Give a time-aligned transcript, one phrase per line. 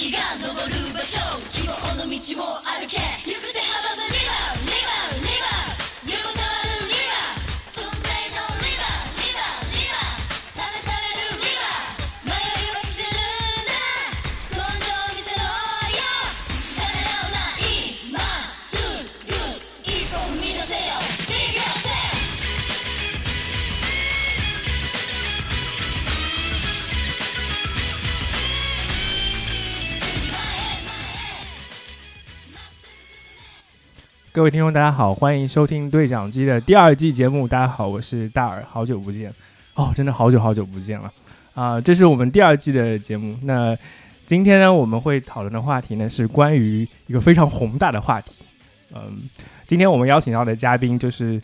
[0.00, 1.20] 日が昇る場所。
[1.52, 3.19] 希望の道を歩け。
[34.40, 37.46] 各位听众，大家好，欢迎收听对讲机的第二季节目。
[37.46, 39.30] 大家好，我是大耳，好久不见
[39.74, 41.12] 哦，真的好久好久不见了
[41.52, 43.36] 啊、这是我们第二季的节目。
[43.42, 43.76] 那
[44.24, 48.36] 今天呢，我们会讨论的话题呢是关于一个非常宏大的话题。
[48.94, 49.18] 嗯，
[49.66, 51.38] 今天我们邀请到的嘉宾就是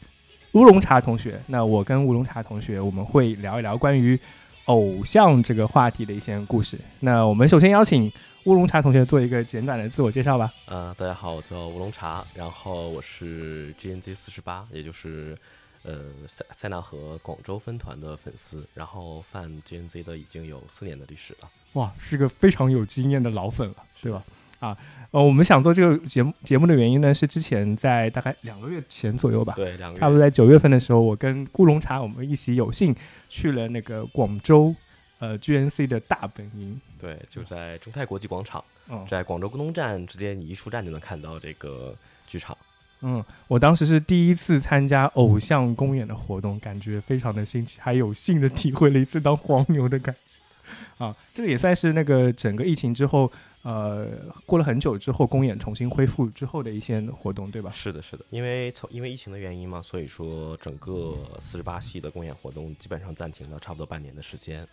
[0.52, 1.38] 乌龙茶同学。
[1.48, 4.18] 那我跟乌龙茶同学，我们会聊一聊关于
[4.64, 6.78] 偶像这个话题的一些故事。
[7.00, 8.10] 那我们首先邀请
[8.46, 10.52] 乌龙茶同学做一个简短的自我介绍吧。
[10.66, 15.36] 呃，大家好，我叫乌龙茶，然后我是 GNZ 四十八，也就是
[15.82, 21.48] 呃塞塞纳河广州分团的粉丝，然后泛 GNZ 的已经有四年的历史了。
[21.72, 24.22] 哇，是个非常有经验的老粉了，对吧？
[24.60, 24.76] 啊，
[25.10, 32.94] 呃，我们想做这个节目节目的原因呢，是之前在大概两个月前左右吧，对，两个月差不多在九月份的时候，我跟乌龙茶我们一起有幸
[33.28, 34.72] 去了那个广州
[35.18, 41.94] 呃 GNC 的大本营，对，就在中泰国际广场，嗯在广州沟通站直接你一出站就能看到这个
[42.26, 42.56] 剧场。
[43.00, 51.04] 嗯，我当时是第一次参加偶像公演的活动，感觉非常的新奇，还有幸的体会了一次当黄牛的感觉。
[51.04, 54.08] 啊，这个也算是那个整个疫情之后，呃，
[54.46, 57.70] 过了很久之后，公演重新恢复之后的一些活动，对吧？
[57.70, 64.66] 是的，是的，因为从因为疫情的原因嘛，所以说整个四十八系的公演活动基本上暂停了差不多半年的时间。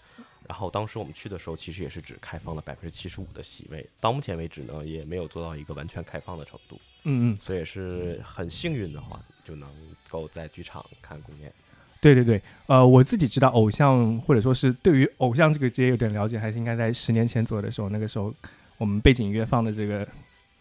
[0.48, 6.80] 然后当时我们去的时候，其实也是只开放了百分之七十五的席位，到目前为止呢，也没有做到一个完全开放的程度。
[7.06, 9.70] 嗯嗯，所以也是很幸运的话，就能
[10.10, 11.52] 够在剧场看公演。
[12.00, 18.34] 对对对，呃，我自己知道偶像，或者说是对于偶像这个职业有点了解，还是应该在十年前左右的时候，那个时候
[18.78, 20.06] 我们背景音乐放的这个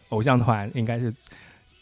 [0.09, 1.13] 偶像团，应该是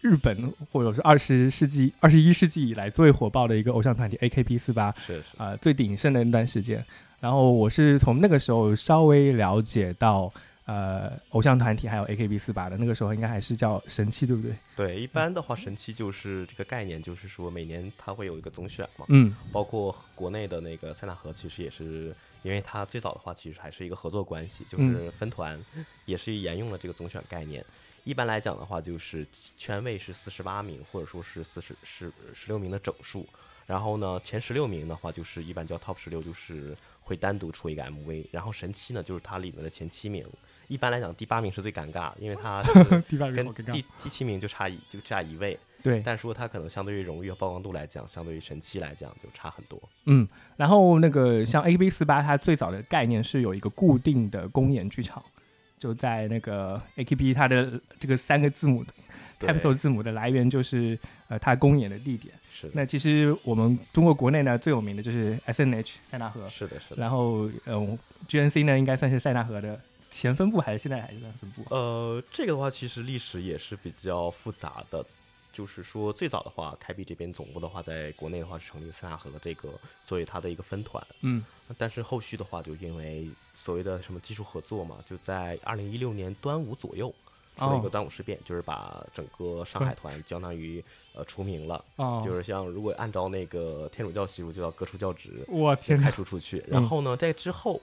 [0.02, 6.84] 日本或者是二十世纪、二十一世纪以来最火爆的一个偶像团体 AKB 四八，是是，啊，最鼎盛的那段时间。
[7.22, 10.34] 然后我是从那个时候稍微了解到，
[10.66, 14.56] 呃，偶像团体还有 AKB 四八的，那个时候应该还是叫神七，对不对？
[14.76, 25.64] 对，一般的话，神七就是这个概念，就是说每年它会有一个总选嘛，嗯包括国内的那个塞纳河，其实也是，因为它最早的话其实还是一个合作关系，就是分团，
[26.06, 27.64] 也是沿用了这个总选概念。
[28.04, 29.24] 一般来讲的话，就是
[29.56, 33.28] 圈位是四十八名，或者说是四十十十六名的整数。
[33.68, 38.26] 然后呢，前十六名的话，就是一般叫 top 十六，就是会单独出一个 MV。
[38.32, 40.26] 然后神七呢，就是它里面的前七名。
[40.68, 45.60] 一般来讲，第八名是最尴尬，因为它 是第八名跟第第七名就差一就差一位。
[45.84, 49.82] 对，但说它可能相对于荣誉和曝光度来讲，相对于神七来讲就差很多。
[50.06, 50.26] 嗯，
[50.56, 55.22] 然后那个像 AKB 四八，它最早的概念是有一个固定的公演剧场，
[55.80, 58.94] 就在那个 AKB 它的这个三个字母对
[59.48, 60.98] capital 字母的来源就是
[61.28, 62.34] 呃它公演的地点。
[62.52, 67.02] 是，那其实我们中国国内呢最有名的就是 SNH 塞纳河，是的，是的。
[67.02, 67.98] 然后嗯
[68.28, 69.80] GNC 呢应该算是塞纳河的
[70.10, 71.64] 前分部还是现在还是算分部？
[71.74, 75.06] 呃，这个的话，其实历史也是比较复杂的。
[75.54, 81.44] 就是说，最早的话，开辟这边总部的话，在国内的话是成立塞纳河的这个作为它的一个分团，嗯
[81.78, 87.14] 但是后续的话，就因为所谓的什么技术合作嘛，就在二零一六年端午左右
[87.58, 96.64] 出了一哦个端午事变，就是把整个上海团相当于呃除名了，哦，就是像如果按照那个天主教习俗，就要革除教职，我天，开除出去。
[96.68, 97.80] 然后呢，在之后，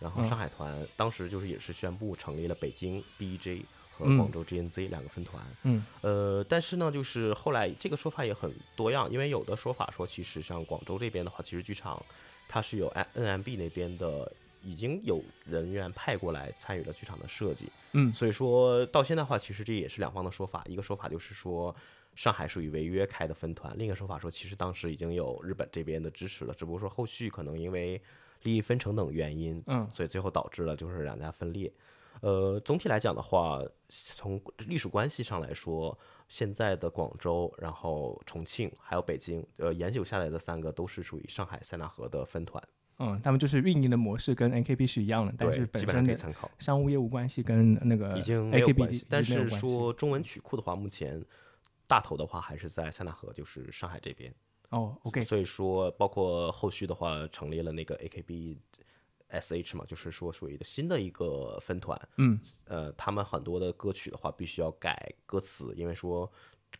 [0.00, 3.62] 然后嗯上海团当时就是也是宣布成立了北京 BEJ
[3.96, 5.44] 和嗯广州 GNZ 两个分团。
[5.64, 12.02] 嗯呃，但是呢，就是后来这个说法也很多样，因为有的说法说，其实像广州这边的话，其实剧场
[12.48, 14.32] 它是有 NMB 那边的。
[14.62, 20.64] 已经有人员派过来参与了剧场的设计，嗯所以说到现在的话，其实这也是两方的说法。
[20.66, 21.74] 一个说法就是说，
[22.14, 28.00] 上海属于违约开的分团；另一个说法说，其实当时已经有日本这边的支持了，只不过说后续可能因为
[28.42, 31.72] 利益分成等原因，嗯所以最后导致了就是两家分裂。
[32.20, 35.96] 呃，总体来讲的话，从历史关系上来说，
[36.28, 42.62] 现在的广州、然后重庆还有北京，呃，研究下来的三个都是属于上海塞纳河的分团，
[43.02, 46.50] 嗯，他们就是运营的模式跟 NKB 是一样的，但是，本基本上身以参考。
[46.58, 49.06] 商务业务关系跟那个已经没有 AKB 关系。
[49.08, 51.24] 但是说中文曲库的话，目前
[51.86, 54.32] 大头的话还是在塞纳河，就是上海这边。
[54.68, 58.58] 哦，OK，所以说包括后续的话成立了那个 AKB
[59.30, 66.30] SH 嘛，就是说属于一个新的一个分团，嗯，呃，他们很多的歌曲的话必须要改歌词，因为说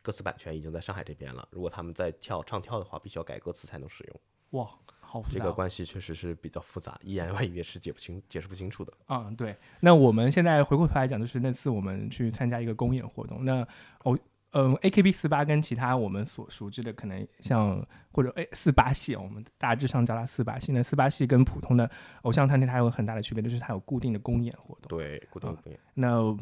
[0.02, 4.20] 歌词版权已经在上海这边了，如果他们在跳唱跳的话，必须要改歌词才能使用。
[4.50, 4.68] 哇，
[5.10, 8.92] 好复杂、这个关系确实是比较复杂，一言万语也是解不清、解释不清楚的。
[9.08, 9.56] 嗯，对。
[9.80, 13.66] 那我们现在回过头来讲，就是那次我们去参加一个公演活动，那
[14.04, 14.16] 哦，
[14.52, 20.72] 嗯，AKB 四八跟其他我们所熟知的可能像或者哎四八系，我们大致上叫它四八系。
[20.72, 21.90] 那四八系跟普通的
[22.22, 24.96] 偶像团体它有很大的区别，就是它有固定的公演活动。
[24.96, 25.78] 对，固定公演。
[25.94, 26.36] 那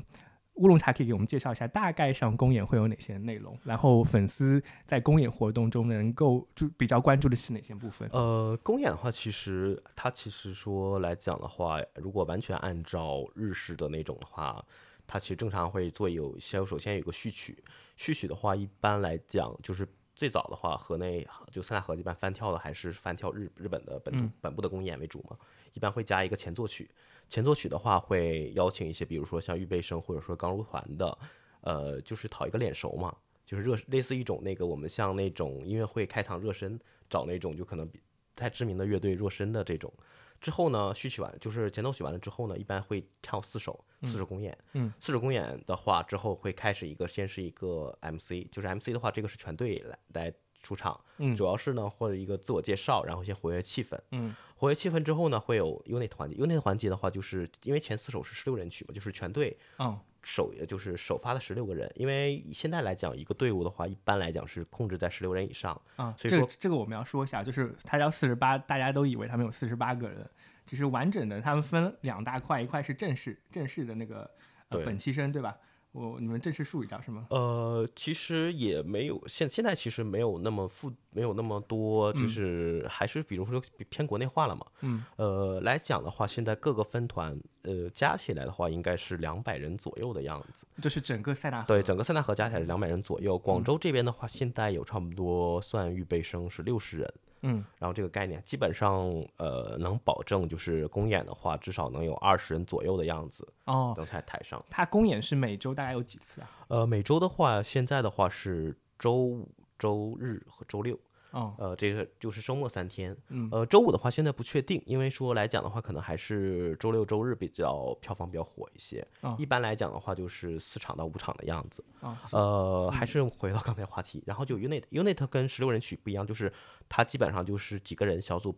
[0.58, 3.58] 乌龙茶可以给我们介绍一下，大概上公演会有哪些内容？
[3.64, 8.08] 然后粉丝在公演活动中能够就比较关注的是哪些部分？
[8.12, 14.64] 呃，公演的话，其实它其实说来讲的话，如果完全按照日式的那种的话，
[15.06, 17.62] 它其实正常会做有先首先有个序曲，
[17.96, 25.36] 序曲的话一般来讲就是最早的话，河内就三大河一般翻跳的还是翻跳日日本的本土、本部的公演为主嘛，
[25.72, 26.90] 一般会加一个前奏曲。
[27.28, 31.18] 前奏曲的话，会邀请一些，比如说像预备生或者说刚入团的，
[31.60, 33.14] 呃，就是讨一个脸熟嘛，
[33.44, 36.78] 就是热类似一种那个我们像那种音乐会开场热身，
[37.08, 38.00] 找那种就可能比
[38.34, 39.92] 太知名的乐队热身的这种。
[40.40, 44.56] 之后呢，序曲完就是前奏曲完了之后呢，一般会跳四首，四首公演。
[44.74, 50.32] 嗯，四首公演的话之后会开始一个，先是一个 MC，就是 MC 的话，这个是全队来来
[50.62, 53.98] 出场，嗯主要是呢或者一个自我介绍，然后先活跃气氛。
[54.10, 56.36] 嗯，活跃气氛之后呢，会有 unit 环节。
[56.36, 61.90] unit 环节的话，就是因为前四首是十六人曲嘛，就是全队嗯首就是首发的十六个人。
[61.94, 65.80] 因为现在来讲，一个队伍的话，一般来讲是控制在十六人以上。
[65.96, 70.28] 啊，所以说这个这个我们要说一下，就是他叫四十八，大家都以为他们有四十八个人，
[70.66, 74.28] 其实完整的他们分两大块，一块是正式正式的那个
[74.70, 75.56] 呃本期生，对吧？
[75.92, 77.26] 我你们正式术语叫什么？
[77.30, 84.66] 呃，其实也没有现现在其实没有那么复，没有那么多，就是还是比如说偏国内化了嘛。
[84.82, 85.04] 嗯。
[85.16, 90.66] 呃，来讲的话，现在各个分团呃加起来的话，应该是两百人左右的样子。
[90.80, 93.38] 就是整个塞纳河对，整个塞纳河加起来是两百人左右。
[93.38, 97.14] 广州这边的话，现在有差不多算预备生是六十人。
[97.42, 99.06] 嗯，然后这个概念基本上
[99.36, 104.64] 呃能保证就是公演的话，至少能有二十人左右的样子哦，都在台上。
[104.68, 106.50] 他公演是每周大概有几次啊？
[106.68, 109.48] 呃，每周的话，现在的话是周五、
[109.78, 110.98] 周日和周六。
[111.30, 113.16] 哦，呃，这个就是周末三天。
[113.28, 119.06] 嗯呃，周五的话现在不确定，因为说来讲的话，可能还是周六周日比较票房比较火一些。
[119.20, 121.84] 哦一般来讲的话，就是四场到五场的样子。
[122.00, 126.52] 啊，呃，还是回到刚才话题，然后就 unit unit 跟十六人曲不一样，就是
[126.88, 128.56] 它基本上就是几个人小组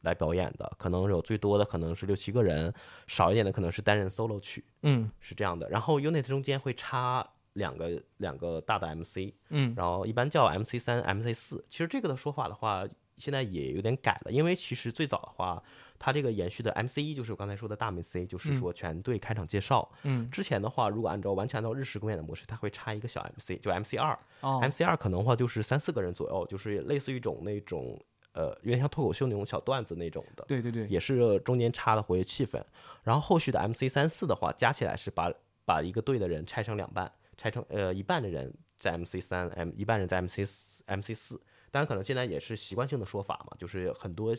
[0.00, 2.72] 来表演的，可能有最多的可能是六七个人，
[3.06, 5.68] 少一点的可能是单人 solo 曲，嗯是这样的。
[5.68, 7.24] 然后 unit 中间会插
[7.56, 11.64] 两个两个大的 MC，嗯然后一般叫 MC 三、MC 四。
[11.68, 12.86] 其实这个的说法的话，
[13.18, 15.62] 现在也有点改了，因为其实最早的话，
[15.98, 19.88] 它这个延续的 MC 一就是我刚才说的大 MC，就是说全队开场介绍。
[20.02, 24.18] 嗯，之前的话，如果按照完全按照日式公演的模式，它会插一个小 MC，就 MC 二。
[24.42, 27.98] 哦 MC 二可能的话就是三四个人左右，就是类似于一种那种
[28.32, 30.44] 呃，有点像脱口秀那种小段子那种的。
[30.46, 32.62] 对对对，也是中间插的活跃气氛。
[33.02, 35.32] 然后后续的 MC 三四的话，加起来是把
[35.64, 41.40] 把一个队的人拆成两半，拆成呃一半的人在 MC 三，M 一半人在 MC 四 MC 四。
[41.70, 44.34] 当然，可能现在也是习惯性的说法嘛，就是很多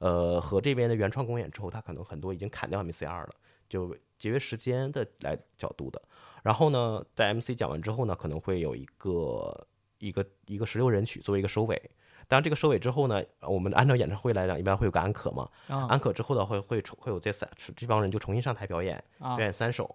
[0.00, 3.30] 呃和这边的原创公演之后，他可能很多已经砍掉 MC 二了，
[3.68, 6.02] 就节约时间的来角度的。
[6.42, 9.66] 然后呢，在 MC 讲完之后呢，可能会有一个
[9.98, 11.80] 一个一个十六人曲作为一个收尾。
[12.26, 15.48] 当然，这个收尾之后呢，我们按照演唱会来讲，一般会有个安可嘛。
[15.68, 19.94] 啊安可之后的会会重会有这三这帮人就重新上台表演，啊表演三首，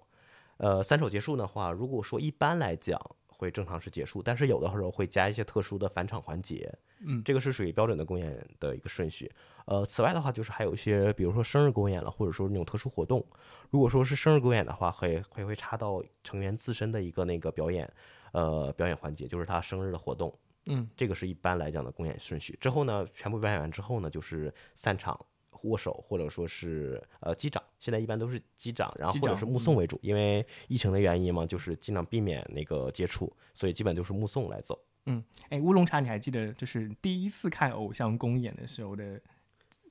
[0.58, 6.74] 呃，三首结束的话，如果说一般来讲会正常是结束，但是有的时候会加一些特殊的返场环节，
[7.06, 9.32] 嗯，这个是属于标准的公演的一个顺序。
[9.66, 13.24] 呃，此外的话，就是还有一些，比如说生日公演了，或者说那种特殊活动，
[13.70, 17.88] 如果说是生日公演的话，会会会插到成员自身的一个那个表演，
[18.32, 20.34] 呃，表演环节，就是他生日的活动。
[20.66, 22.58] 嗯，这个是一般来讲的公演顺序。
[22.60, 25.18] 之后呢，全部表演完之后呢，就是散场
[25.64, 27.62] 握手，或者说是呃击掌。
[27.80, 34.78] 现在一般都是击掌，然后或者是目送为主，因为疫情的原因嘛，就是尽量避免那个接触，所以基本都是目送来走。
[35.06, 39.22] 嗯哎，乌龙茶，你还记得就是第一次看偶像公演的时候的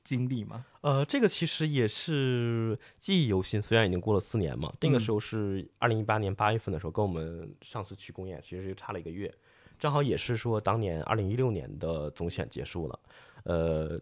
[0.04, 0.66] 经历吗？
[0.82, 4.72] 呃，这个其实也是记忆犹新，虽然已经过了四年嘛。
[4.80, 9.32] 那个嗯时候是二零一八年八月份的时候，跟我们上次去公演其实就差了一个月，
[9.78, 13.00] 正好也是说当年二零一六年的总选结束了。
[13.44, 13.98] 呃，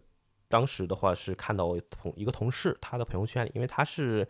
[0.54, 4.25] 当时的话是看到同一个同事他的朋友圈里，因为他是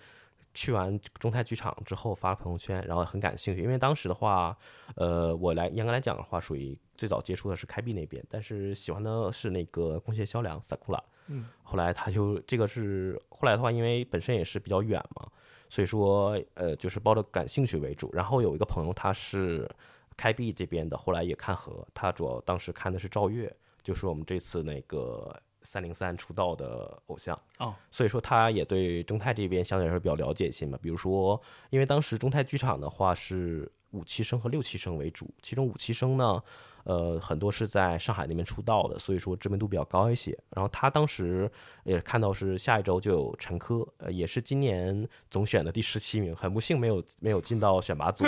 [0.54, 4.57] 去完中泰剧场之后发了朋友圈，然后很感兴趣，因为当时的话，
[4.97, 11.04] 呃，我来严格来讲的话，属于最早接触的是开闭那边，但是喜欢的是那个宫胁萧良萨库拉。
[11.26, 15.28] 嗯，后来他就这个是后来的话，因为本身也是比较远嘛，
[15.69, 18.11] 所以说呃就是抱着感兴趣为主。
[18.14, 19.71] 然后有一个朋友他是
[20.16, 27.38] 开闭这边的，后来也看和，他主要当时看的是赵月，就是我们这次那个三零三出道的偶像。
[27.59, 30.78] 哦，所以说他也对中泰这边相对来说比较了解一些嘛。
[30.80, 31.40] 比如说，
[31.71, 36.42] 因为当时中泰剧场的话是五期生和六期生为主，其中五期生呢，
[36.83, 40.37] 呃，很多是在上海那边出道的，所以说知名度比较高一些。
[40.50, 41.50] 然后他当时
[41.85, 48.25] 也看到是下一周就有陈科，呃，也是今年总选的第十七名，很不幸没有没有进到选拔组。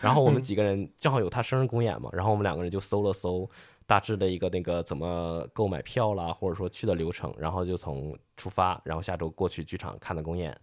[0.00, 3.48] 然后我们几个人正好有他生日公演嘛，然后我们两个人就搜了搜。
[3.90, 10.56] 大致的一个那个怎么购买票啦，或者说去的流程，然后就从出发，然后下周过去剧场看的公演。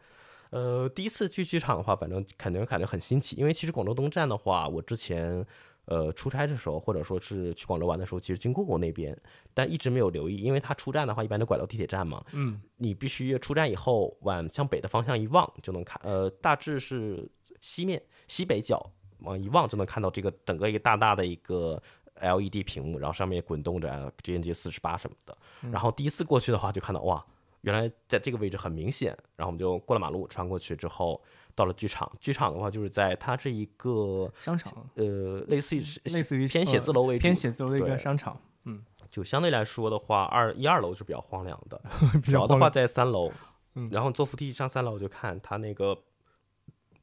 [0.51, 5.45] 呃，第一次去剧场的话，反正肯定感觉很新奇，因为其实广州东站的话，我之前
[5.87, 9.13] 呃出差的时候，或者说是去广州玩的时候，其实经过过那边，
[9.53, 17.29] 但一直没有留意，因为它出站的话，一般都拐到地铁站嘛，嗯，你必须出站以后往向北的方向一望就能看，呃，大致是
[17.59, 18.81] 西面西北角
[19.19, 21.83] 往一望就能看到这个整个一个大大的一个。
[22.21, 25.37] LED 屏幕，然后上面滚动着 GNG 四十八什么的。
[25.71, 27.25] 然后第一次过去的话，就看到哇，
[27.61, 29.17] 原来在这个位置很明显。
[29.35, 31.21] 然后我们就过了马路，穿过去之后，
[31.55, 32.11] 到了剧场。
[32.19, 38.39] 剧场的话，就是在它这一个商场，呃，类似于类似于偏写字楼为主，偏写字楼的一个商场。
[38.65, 41.81] 嗯，就相对来说的话，二一二楼是比较荒凉的，
[42.21, 43.31] 比主要的话在三楼。
[43.75, 45.95] 嗯然后坐扶梯上三楼就看它那个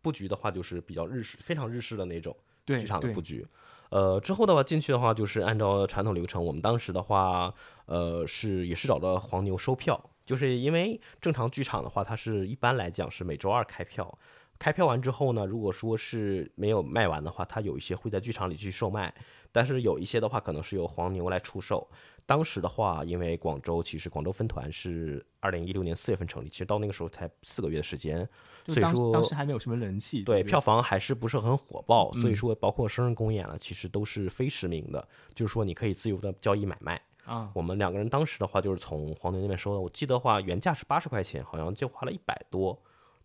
[0.02, 2.37] 布局的话，就是比较日式，非常日式的那种。
[2.66, 3.47] 剧场的布局。
[3.94, 7.54] 呃，之后的话进去的话，就是按照传统流程，我们当时的话，
[7.86, 14.18] 呃，是也是找到黄牛收票，就是因为正常剧场的话，它是一般来讲是每周二开票，
[14.58, 19.14] 开票完之后呢，如果说是没有卖完的话，它有一些会在剧场里去售卖，
[19.52, 21.88] 但是有一些的话可能是由黄牛来出售。
[22.26, 28.28] 当时的话，因为广州其实广州分团是二零一六年四月份成立，其实到那个时候才四个月的时间，
[28.66, 37.00] 所以说当时还没有什么人气，对，不票房还是不是很火爆，所以嗯说包括生日公演了，其实都是非实名的，就是说你可以自由的交易买卖。
[37.25, 42.78] 啊，我们两个人当时的话就是从黄牛那边收的，我记得话原价是八十块钱，好像就花了一百多，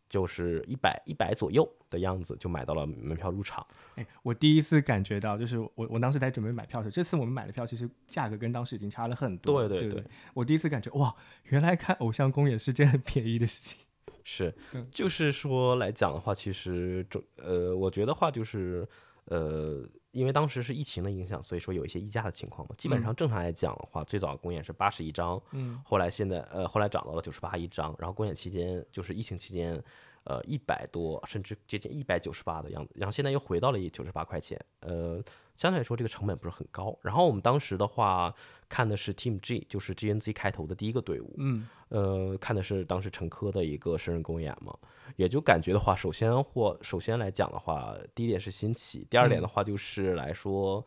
[0.08, 3.68] 就是一百一百左右的样子就买到了门票入场。
[3.96, 10.04] 哎，我第一次感觉到，就是我我当时在准备买票的时候，这次我们买的票其实价格跟当时已经差了很多，对对对
[10.34, 11.14] 我第一次感觉哇，
[11.50, 13.86] 原来看偶像公演是件很 便宜的事情。
[14.24, 18.88] 是嗯，就是说来讲的话，其实这呃，我觉得话就是
[19.26, 22.76] 呃，因为当时是疫情的影响，所以说有一些溢价的情况嘛。
[22.78, 29.82] 基本上正常来讲的话，最早公演是八十一张，嗯，后来现在呃后来涨到了九十八一张，然后公演期间就是疫情期间，
[30.24, 35.24] 呃一百多甚至接近一百九十八的样子，然后现在又回到了九十八块钱，呃
[35.60, 36.98] 相对来说这个成本不是很高。
[37.02, 38.34] 然后我们当时的话
[38.70, 44.74] 看的是 Team G，就是 GNZ 开头的第一个队伍，嗯，呃看的是当时陈科的一个生日公演嘛，
[45.18, 50.86] 也就感觉的话，首先或首先来讲的话，第一点是新奇，第二点的话就是来说，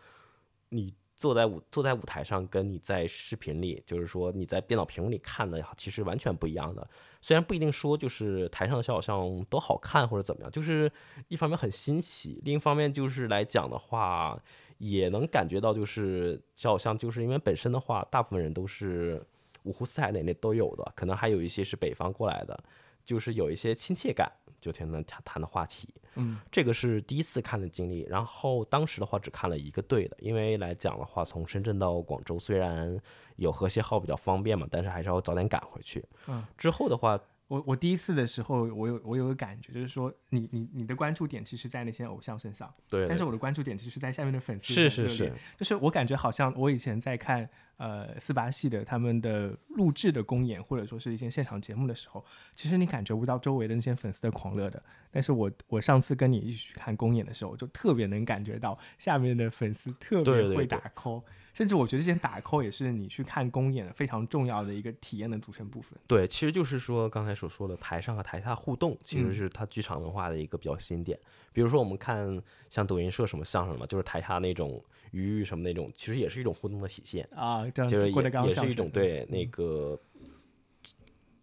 [0.71, 6.89] 你坐在舞坐在舞台上，跟你在视频里，就是说你在电脑屏幕里看的，其实完全不一样的。
[7.23, 10.91] 虽然不一定说就是台上的小偶像都好看或者怎么样，就是
[11.29, 14.37] 一方面很新奇，另一方面就是来讲的话，
[14.79, 19.25] 也能感觉到就是小偶像，就是因为本身的话，大部分人都是
[19.63, 22.65] 五湖四海哪里都有的，可能还有一些是北方过来的，
[23.05, 24.31] 就是有一些亲切感，
[24.61, 25.93] 就天能谈谈的话题。
[26.15, 33.01] 嗯，这个是第一次看的经历，然后当时的话只看了一个队的，因为来讲的话，从深圳到广州虽然
[33.37, 36.05] 有和谐号比较方便嘛，但是还是要早点赶回去。
[36.27, 37.19] 嗯，之后的话，
[37.49, 47.47] 我我第一次的时候，我有我有个感觉，就是说你你你的关注点其实在那些偶像身上，对，但是我的关注点其实在下面的粉丝是是是，就是我感觉好像我以前在看
[47.77, 54.83] 呃四八系的他们的录制的公演，或者说是一些现场节目的时候，其实你感觉不到周围的那些粉丝的狂热的。
[55.11, 61.23] 但是我我上次跟你一起去看公演的时候，我就特别能感觉到下面的粉丝特别会对对对打 call，
[61.53, 65.99] 甚至我觉得这些打 call 也是你去看公演非常重要的一个体验的组成部分。
[66.07, 71.19] 对，其实就是说刚才所说的台上和台下互动，其嗯实是它剧场文化的一个比较新点。
[71.53, 77.29] 比如说我们看像抖音社什么相声嘛，就是台下那种鱼鱼什么那种，其实也是一种互动的体现。
[77.35, 80.01] 啊，这样就是也郭德纲也是一种对那个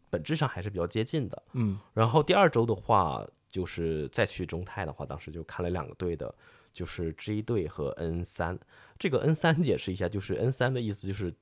[0.10, 1.44] 本质上还是比较接近的。
[1.54, 6.34] 嗯然后第二周的话，就是再去中泰的话，当时就看了两个队的，
[6.74, 8.58] 就是 G 队和 N 三。
[8.98, 11.34] 这个 N 三解释一下，就是 N 三的意思就是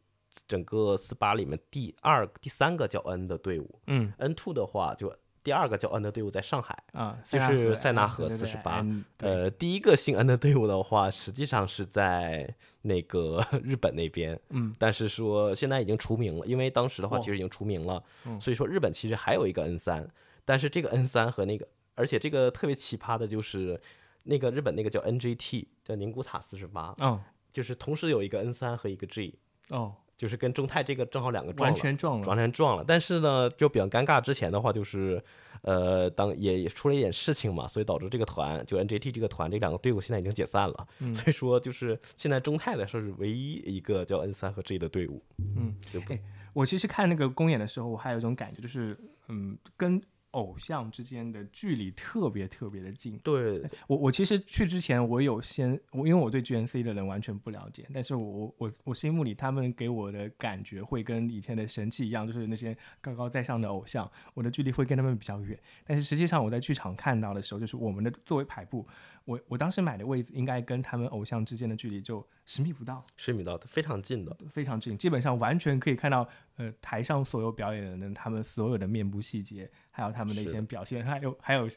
[0.48, 6.78] 整个四八里面第二、第三个叫 N 的队伍嗯，N two 的话就第二个叫 N 的队伍在上海。
[6.92, 9.30] 啊，就是塞纳河对对对48 N，对。
[9.30, 18.40] 呃，第一个姓 N 的队伍的话，实际上是在那个 日本那边，嗯，但是说现在已经除名了，因为当时的话哦其实已经除名了，嗯。
[18.42, 20.08] 所以说日本其实还有一个 N 三，
[20.44, 21.66] 但是这个 N 三和那个，
[21.96, 23.80] 而且这个特别奇葩的就是
[24.28, 27.20] 那个日本那个叫 NGT，叫宁古塔四十八，哦
[27.54, 29.34] 就是同时有一个 N 三和一个 G，
[29.70, 31.76] 哦，就是跟中泰这个正好两个撞完。
[31.76, 34.22] 全撞了，完全撞了，但是呢，就比较尴尬。
[34.22, 35.24] 之前的话就是，
[35.64, 40.88] 呃，当也也出了一点事情嘛，所以导致这个团就 NGT 这个团这两个队伍现在已经解散了。
[41.00, 45.24] 嗯 所以说就是现在中泰的是唯一一个叫 N 三和 G 的队伍。
[45.56, 46.22] 嗯，就不哎
[46.54, 48.96] 我其实看那个公演的时候，我还有一种感觉，就是
[49.30, 53.18] 嗯，跟偶像之间的距离特别特别的近。
[53.20, 65.58] 对我我其实去之前，我有先我因为我对 GNC 的人完全不了解，但是我我我心目里他们给我的感觉会跟以前的神器一样，就是那些高高在上的偶像，我的距离会跟他们比较远。
[65.86, 68.88] 但是实际上我在剧场看到的时候，就是我们的作为排布，
[69.28, 73.06] 我我当时买的位置应该跟他们偶像之间的距离就十米不到。
[73.18, 74.34] 十米到非常近的。
[74.50, 81.68] 非常近，基本上完全可以看到，呃，台上所有表演的人他们所有的面部细节，还有他们的一些表现，还有还有，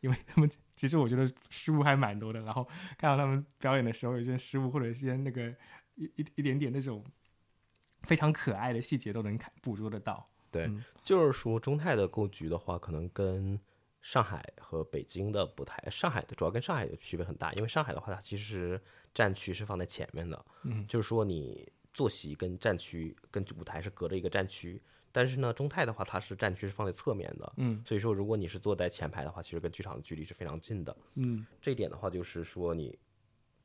[0.00, 2.64] 因为他们其实我觉得失误还蛮多的，然后
[2.98, 5.48] 看到他们表演的时候有一些失误或者一些那个
[5.94, 7.04] 一一一点点那种
[8.02, 10.28] 非常可爱的细节都能看捕捉得到。
[10.50, 13.56] 对，嗯就是说中泰的构局的话，可能跟
[14.06, 18.80] 上海和北京的舞台，上海的主要跟上海的区别很大，因为上海的话，它其实
[19.12, 27.82] 战区是放在前面的，嗯，就是说你坐席跟战区跟舞台是隔着一个战区，但是呢，中泰的话，它是战区是放在侧面的，嗯。
[27.84, 31.44] 所以说如果你是坐在前排的话，其实跟剧场的距离是非常近的，嗯。
[31.60, 32.96] 这一点的话，就是说你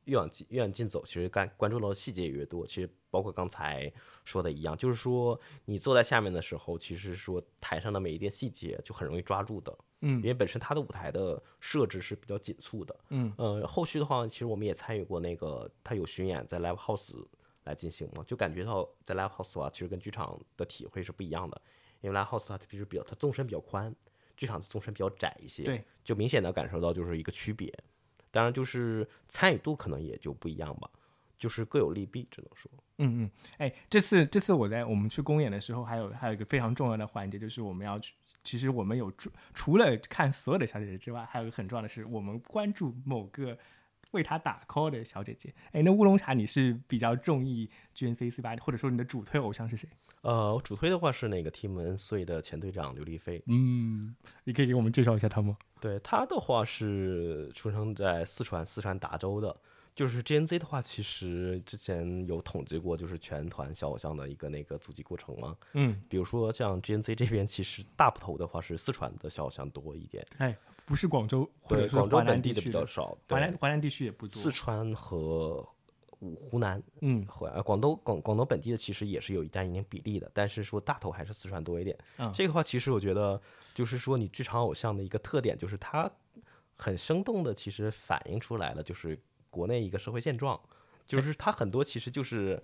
[0.04, 2.66] 越往近越往近走，其实干关注到的细节也越多。
[2.66, 3.92] 其实包括刚才
[4.24, 12.96] 说的一样，就是说你坐在下面的时候，其实说台上的每一点细节就很容易抓住的，嗯因为本身它的舞台的设置是比较紧促的。
[13.10, 17.14] 嗯呃，后续的话，其实我们也参与过那个，它有巡演在 Live House
[17.64, 21.62] 来进行嘛，就感觉到在 Live House 的话，其实跟剧场的体会是不一样的，
[22.00, 23.94] 因为 Live House 它其实比较它纵深比较宽，
[24.36, 27.72] 剧场的纵深比较窄一些，对，就明显的感受到就是一个区别。
[28.32, 30.90] 当然，就是参与度可能也就不一样吧，
[31.38, 32.68] 就是各有利弊，只能说。
[32.98, 38.14] 嗯嗯，哎，这次这次我在我们去公演的时候，还有还有一个非常重要的环节，就是我们要去。
[38.44, 43.56] 其实我们有除除了看所有的小姐姐之外，还有一个很重要的是，我们关注某个
[44.10, 45.54] 为她打 call 的小姐姐。
[45.70, 49.88] 哎，那乌龙茶你是比较中意 GNC 四八，或者说你的主推偶像是谁？
[50.22, 55.56] 呃，主推的话是那个 Team N 岁的前队长刘丽菲，嗯，你可以给我们介绍一下她吗？
[55.82, 59.54] 对他的话是出生在四川，四川达州的。
[59.94, 65.54] 就是 GNZ 的话，其实之前有统计过，就是全团小偶像的一个那个组织过程嘛。
[65.74, 74.34] 嗯，比如说像 GNZ 这边，其实大部头的话是四川的小偶像多一点，哎，不是广州或者广州本地的比较少，华南对，华南地区也不多。
[74.34, 75.62] 四川和
[76.22, 81.98] 湖湖南嗯和呃广东广广东本地的其实也是有一占一定比例的，但是说大头还是四川多一点。
[82.18, 83.40] 嗯这个话其实我觉得
[83.74, 86.08] 就是说你剧场偶像的一个特点，就是它
[86.76, 89.18] 很生动的其实反映出来了，就是
[89.50, 90.60] 国内一个社会现状，
[91.06, 92.62] 就是它很多其实就是。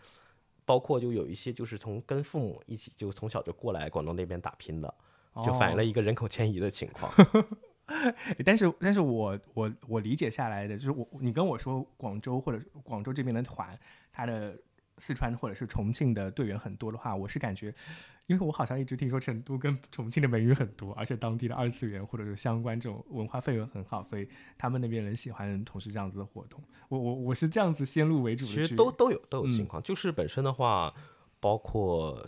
[0.68, 4.94] 包括就有一些就是从跟父母一起就从小就过来广东那边打拼的，
[5.42, 7.10] 就反映了哦一个人口迁移的情况。
[8.44, 13.78] 但是，但是我我我理解下来的就是我你跟我说广州或者广州这边的团，
[14.12, 14.56] 他的
[14.98, 17.72] 四川或者是重庆的队员很多的话，我是感觉，
[18.26, 26.62] 因为我好像一直听说成都跟重庆的美女很多，而且当地的二次元或者是相关这种文化氛围很好，所以他们那边人喜欢从事这样子的活动。
[26.88, 30.92] 我我我是这样子先入为主的，其实都都有都有嗯情况，就是本身的话，
[31.40, 32.22] 包括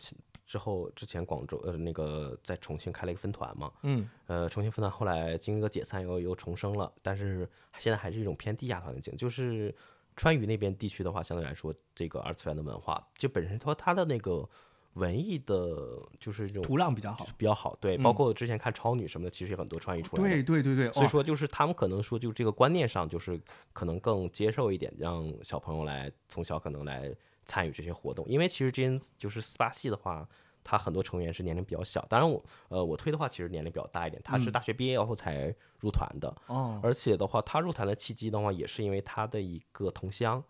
[0.51, 9.73] 之后之前广州呃那个在重庆开了一个分团嘛，嗯呃重庆分团后来经历了解散又又重生了，但是现在还是一种偏地下团的景，就是
[10.17, 14.49] 川渝那边地区的话，相对来说这个二次元的文化就本身说它的那个
[14.95, 17.25] 文艺的，就是这种土壤比较好。
[17.39, 23.41] 比较好，对，嗯包括之前看超女什么的，其实有很多川渝出来的，对对对对，所以哦说就是他们可能说就这个观念上就是
[23.73, 27.15] 可能更接受一点，让小朋友来从小可能来
[27.51, 30.29] 参与这些活动，因为其实之前就是四八系的话。
[30.63, 40.45] 他很多成员是年龄比较小，当然我呃我推的话其实年龄比较大一点，他是嗯大学毕业以后才入团的，哦，而且的话他入团的契机的话也是因为他的一个同乡，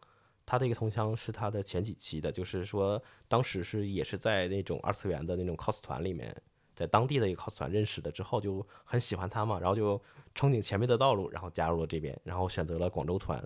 [0.44, 6.36] 他的一个同乡是他的前几期的，就是说当时是也是在那种二次元的那种 cos 团里面，
[6.74, 9.96] 在当地的一个 cos 团认识的，之后就很喜欢他嘛，然后就
[10.34, 13.40] 憧憬前辈的道路，然后加入了这边，然后选择了广州团。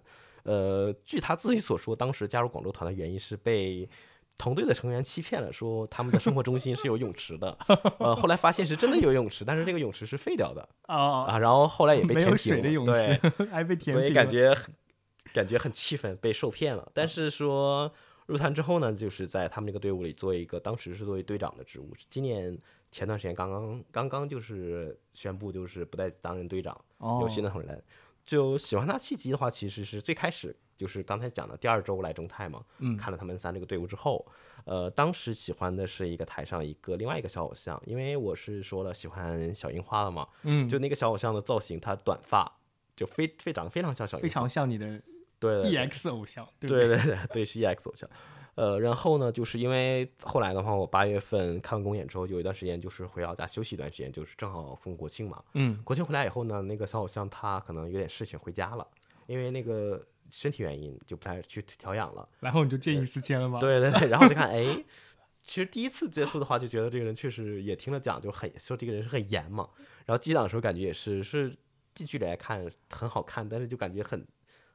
[0.44, 3.88] 呃，据他自己所说，当时加入广州团的原因是被
[4.36, 7.56] 同队的成员欺骗了，说他们的生活中心是有泳池的，
[7.98, 14.74] 呃，后来发现是真的有泳池，但是这个泳池是废掉的 哦，啊，然后后来也 被填平了，水的泳对，池 还被填所以感觉很
[15.32, 16.90] 感觉很气愤，被受骗了。
[16.92, 17.90] 但是说
[18.26, 21.92] 入团之后呢，就是在他们这个队伍里做一个，当时是作为队长的职务。
[22.08, 22.58] 今年
[22.90, 27.80] 前段时间刚刚刚刚就是宣布，就是不再担任队长，哦有新的同仁来。
[28.24, 34.26] 就喜欢他契机的话，其实是最开始就是刚才讲的第二周来中泰嘛，嗯看了他们三这个队伍之后，
[34.64, 42.50] 呃，当时喜欢的是一个台上一个另外一个小偶像，因为我是说了喜欢小樱花了嘛，嗯，就那个小偶像的造型，他短发
[42.96, 44.86] 就非非长得非常像小樱花，非常像你的
[45.38, 48.08] 对对对 EX 偶像，对对对对，是 EX 偶像。
[48.56, 55.42] 呃，然后呢，就是因为后来的话，我八月份看完公演之后，有一段时间就是回老家休息一段时间，就是正好逢国庆嘛。
[55.54, 58.86] 嗯，国庆回来以后呢，那个小偶像他可能有点事情回家了，
[59.26, 62.28] 因为那个身体原因就不太去调养了。
[62.38, 64.84] 然后你就见异思迁了吗？， 对对对，然后就看，哎，
[65.42, 69.68] 其实第一次接触的话，就觉得这个人确实也听了讲，就很说这个人是很严嘛。
[70.06, 71.56] 然后击掌的时候感觉也是是
[71.92, 74.24] 近距离来看很好看，但是就感觉很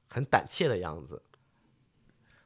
[0.09, 1.21] 很胆怯的样子。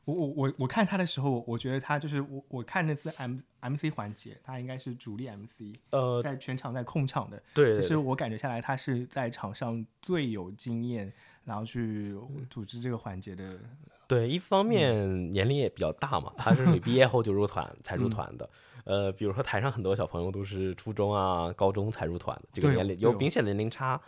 [0.06, 7.42] 我我我我看他的时候，我觉得他就是我我看那次 M M C 环节，他应该是主力 M C，呃，在全场在控场的。
[7.54, 11.12] 对，对其实我感觉下来，他是在场上最有经验，
[11.46, 12.16] 然后去
[12.50, 13.58] 组织这个环节的。
[14.06, 18.50] 对，一方面年龄也比较大嘛，他是属于毕业后就入团才入团的。
[18.84, 24.00] 呃，比如说台上很多小朋友都是初中啊、高中才入团的，这个年龄有明显的年龄差。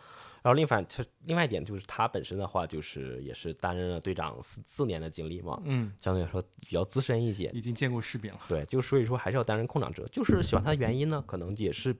[0.45, 7.49] 然后另反，其另外一点就是他本身的话，就是也是担任了队长四四年的经历嘛，嗯，相对来说比较资深一些。
[7.51, 8.39] 已经见过世面了。
[8.47, 10.05] 对，就所以说还是要担任控场者。
[10.11, 11.95] 就是喜欢他的原因呢，可能也是，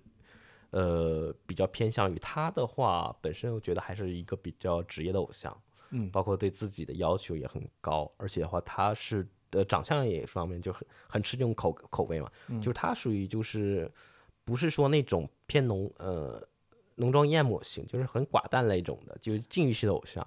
[0.69, 12.31] 呃，比较偏向于他的话，本身我觉得还是一个比较职业的偶像，嗯包括对自己的要求也很高，而且的话，他是呃长相也方面就很很吃这种口口味嘛，
[12.62, 13.91] 就是他属于就是
[14.43, 16.47] 不是说那种偏浓呃
[16.95, 20.25] 浓妆艳抹型，就是很寡淡那种的，就是禁欲系的偶像，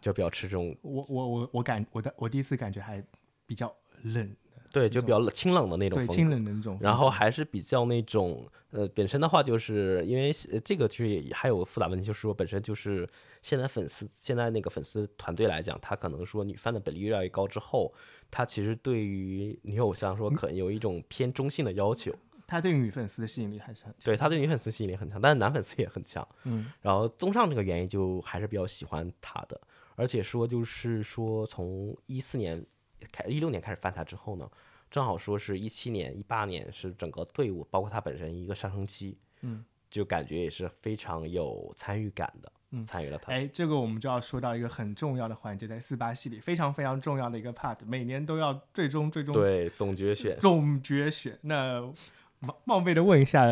[0.00, 3.02] 就比较吃这种我我我我感我的我第一次感觉还
[3.46, 4.36] 比较冷，
[4.72, 6.14] 对，就比较冷清冷的那种对风格。
[6.14, 6.78] 清冷的那种。
[6.80, 13.08] 然后还是比较那种呃，本身的话就是因为呃这个其实也还有个复杂问题，就是说本身就是
[13.42, 17.92] 现在粉丝现在那个粉丝团队来讲，他可能说女 fan 的比例越来越高之后，
[18.30, 22.14] 他其实对于女偶像说可能有一种偏中性的要求，
[22.50, 24.04] 他对女粉丝的吸引力还是很强。
[24.04, 26.26] 对他对女粉丝吸引力很强，但是男粉丝也很强。
[26.42, 29.60] 嗯，然后综上这个原因，就还是比较喜欢他的，
[29.94, 32.64] 而且说就是说从一四年
[33.12, 34.50] 开一六年开始翻他之后呢，
[34.90, 43.32] 正好说是一七年、一八年是整个队伍包括他本身一个上升期，嗯，就感觉也是非常有参与感的，嗯参与了他。
[43.32, 51.38] 哎，这个我们就要说到一个很重要的环节，在四八系里非常非常重要的一个 part，每年都要最终最终对，总决选，总决选。
[51.42, 51.92] 那
[52.40, 53.46] 冒冒昧的问一下，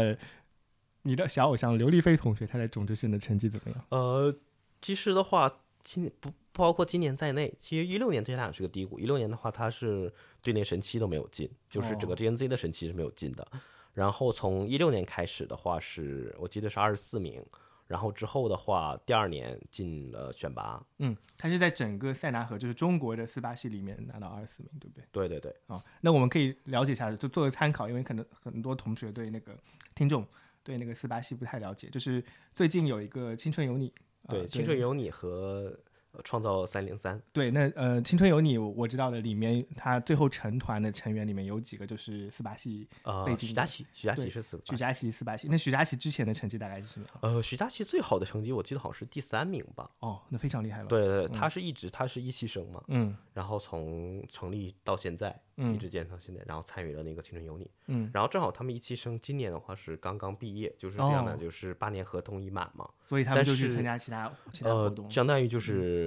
[1.03, 3.85] 你的小偶像刘丽菲同学，她在总决赛的成绩怎么样？
[3.91, 4.35] 呃，
[4.83, 8.99] 其实的话，今不不包括今年在内，其实一六年对他俩是个低谷。
[8.99, 13.47] 一六年的话，他是队内神七都没有进，就是整个哦 GNZ 的神七是没有进的。
[13.93, 17.45] 然后从一六年开始的话是，我记得是二十四名。
[17.89, 20.81] 然后之后的话，第二年进了选拔。
[20.99, 25.05] 嗯，他是在整个塞纳河，就是中国的四八系里面拿到二十四名，对不对？
[25.11, 29.59] 对对对，啊、那我们可以了解一下，就做个参考，因为可能很多同学对那个
[29.95, 30.25] 听众
[30.63, 32.23] 对那个四八系不太了解，就是
[32.53, 33.89] 最近有一个《青春有你》
[34.25, 35.81] 啊对，青春有你和呃
[36.25, 45.49] 创造三零三，对，那呃，《青春有你》我我知道的，里面他最后成团的成员里面有几个就是四八系，呃背，景徐佳琪，徐佳琪是四，徐佳琪四八系。
[45.51, 47.19] 那徐佳琪之前的成绩大概是什么样？
[47.23, 49.91] 呃，徐佳琪最好的成绩我记得好像是第三名吧。
[50.01, 65.09] 哦，那非常厉害了。，对对，对他是一直他是一期生嘛，嗯然后从成立到现在，一嗯直坚持到现在，然后参与了那个《青春有你》，嗯，然后正好他们一期生今年的话是刚刚毕业，就是这样的，哦就是八年合同已满嘛，所以他们就去是参加其他其他活呃动，。
[65.09, 65.98] 相当于就是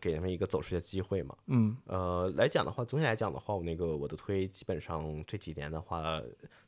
[0.00, 1.36] 给他们一个走出的机会嘛。
[1.46, 6.22] 嗯呃，来讲的话，总体来讲的话，我那个我的推基本上这几年的话，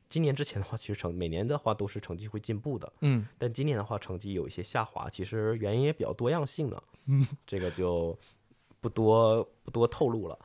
[0.09, 8.19] 今年之前的话，其实成每年的话都是成绩会进步的，嗯但今年的话成绩有一些下滑，其实原因也比较多样性的，嗯，这个就
[8.81, 10.39] 不多不多透露了。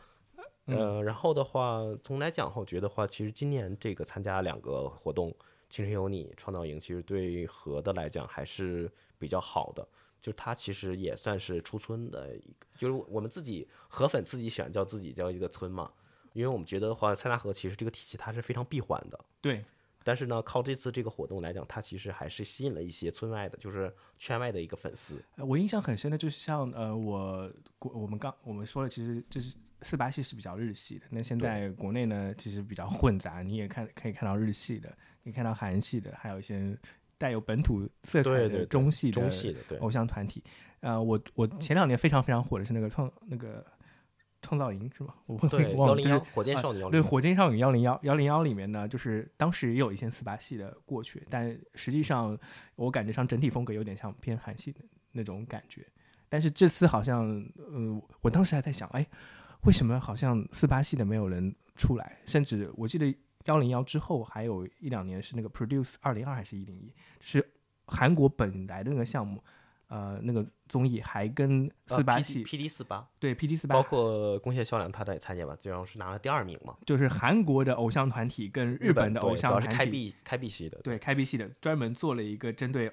[0.67, 5.29] 嗯呃，然后的话，总来讲的话，我觉得话，其实今年这个参加两个活动，
[5.69, 9.87] 青春有你、创造营，其实对何的来讲还是比较好的。
[10.25, 15.91] 就他其实也算是出村的一个，就是我们自己河粉自己喜欢叫自己叫一个村嘛，
[16.33, 19.63] 因为我们觉得的话，塞纳河其实这个体系它是非常闭环的，对，
[20.03, 25.23] 但是呢，靠这次这个活动来讲，它其实还是吸引了一些村外的，就是圈外的一个粉丝。
[25.35, 34.89] 呃我印象很深的就是像呃，我国我们刚我们说了，其实就是四八系是比较日系的，那现在国内呢其实比较混杂，你也看可以看到日系的，
[35.23, 36.75] 可以看到韩系的，还有一些
[37.17, 40.43] 带有本土色彩的中戏的中系的偶像团体。
[40.81, 43.65] 呃，我我前两年非常非常火的是那个创那个
[44.41, 45.15] 创造营是吗？
[45.25, 52.37] 我对忘了，就是幺零幺火箭少女幺对，火箭少女幺零幺幺零幺里面呢，就是当时也有一些四八系的过去，但实际上
[52.75, 55.83] 我感觉上整体风格有点像偏韩系的那种感觉。
[56.29, 59.07] 但是这次好像，呃，我当时还在想，哎，
[59.63, 62.17] 为什么好像四八系的没有人出来？
[62.25, 67.45] 甚至我记得幺零幺之后还有一两年是那个 Produce 二零二还是一零一，是
[67.85, 69.43] 韩国本来的那个项目，
[69.87, 76.75] 呃，那个综艺还跟四八系、P D 四八，对 PD 四八包，括宫谢孝良他在参加吧，最后是拿了第二名嘛。
[76.85, 82.91] 就是韩国的偶像团体跟日本的偶对主要是像团体开闭开闭系的，对，开闭系的专门做了一个针对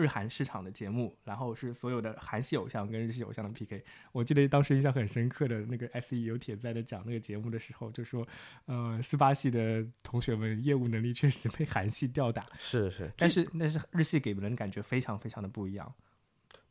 [0.00, 3.84] 日韩市场的节目，然后是所有的韩系偶像跟日系偶像的 PK。
[4.12, 8.26] 我记得当时印象很深刻的那个 SE 有铁在的讲那个节目的时候，就说，
[8.64, 15.92] 呃，四八系的同学们业务能力确实被韩系吊打，是是，但是但是日系给人感觉非常非常的不一样。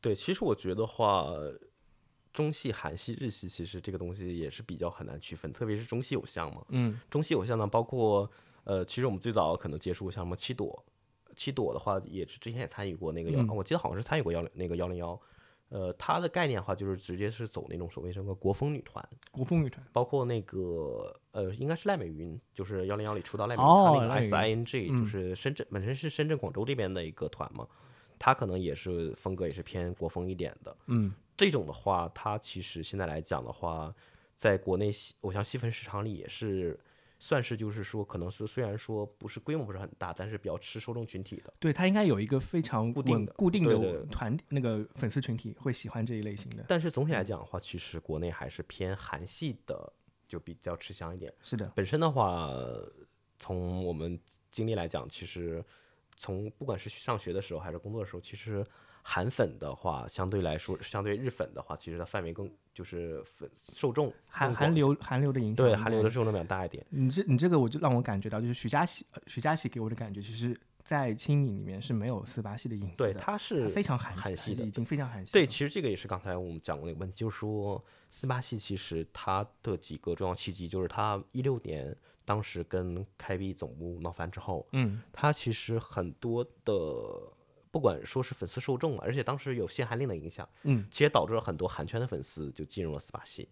[0.02, 1.28] 对，其实我觉得话，
[2.32, 6.66] 中系、韩系、日系，其实这个东西也是比较很难区分，特别是中系偶像嘛。
[6.70, 8.30] 嗯，中系偶像呢，包括
[8.64, 10.86] 呃，其实我们最早可能接触像什么七朵，
[11.40, 15.18] 七朵的话也是之前也参与过那个幺、嗯我记得好像是参与过幺零那个幺零幺。
[15.70, 27.68] 呃，它的概念的话，就是直接是走那种所谓什么国风女团，国风女团，包括那个呃，应该是赖美云，就是幺零幺里出道赖美云，哦她那个赖美 S I N G 嗯就是深圳、本身是深圳、广州这边的一个团嘛，
[28.18, 30.76] 她可能也是风格也是偏国风一点的。
[30.88, 33.94] 嗯，这种的话，它其实现在来讲的话，
[34.36, 36.80] 在国内戏偶像细分市场里也是
[37.22, 41.54] 算是就是说，可能是虽然说不是规模不是很大，但是比较吃受众群体的。
[41.60, 46.64] 对他应该有一个非常固定的固定的团那个粉丝群体会喜欢这一类型的。
[46.68, 49.92] 但是总体来讲的话，其实国内还是偏韩系的，
[50.28, 51.34] 就比较吃香一点。
[51.42, 52.50] 是的，本身的话，
[53.38, 54.18] 从我们
[54.50, 55.64] 经历来讲，其实
[56.16, 58.66] 从不管是上学的时候还是工作的时候，其实
[59.12, 66.86] 韩粉的话，相对来说，相对日粉的话，其实它范围更就是粉受众韩韩流韩流的影响，对韩流的受众量比较大一点。
[66.92, 72.96] 你这你这个我就让我感觉到，就是徐佳琪，呃徐佳琪给我的感觉，其实，在青影里面是没有四八系的影子的。
[72.98, 74.64] 对，的，它是非常韩韩系的。
[74.64, 81.96] 已经非常韩系对，其实这个也是刚才我们讲过那个问题，就是说四八系其实它的几个重要契机，就是它一六年
[82.26, 86.74] 当时跟开闭总部闹翻之后，嗯，它其实很多的
[87.72, 93.48] 不管说是粉丝受众啊，而且当时有限韩令的影响，嗯，其实也导致了很多韩圈的粉丝就进入了四八系，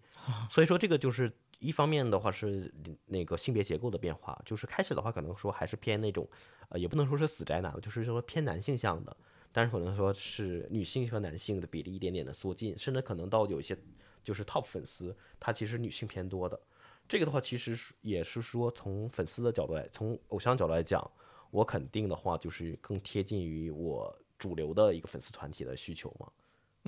[0.50, 2.74] 所以说这个就是一方面的话是
[3.06, 6.28] 那个性别结构的变化，就是开始的话可能说还是偏那种，
[6.70, 9.16] 呃，也不能说是死宅男，就是说偏男性向的，
[9.52, 13.78] 但是可能说是女性和男性的比例一点点的缩进，甚至可能到有一些
[14.24, 16.60] 就是 top 粉丝，他其实女性偏多的。
[17.08, 21.10] 这个的话，其实是也是说从粉丝的角度来，从偶像角度来讲，
[21.52, 26.28] 我肯定的话就是更贴近于我主流的一个粉丝团体的需求嘛，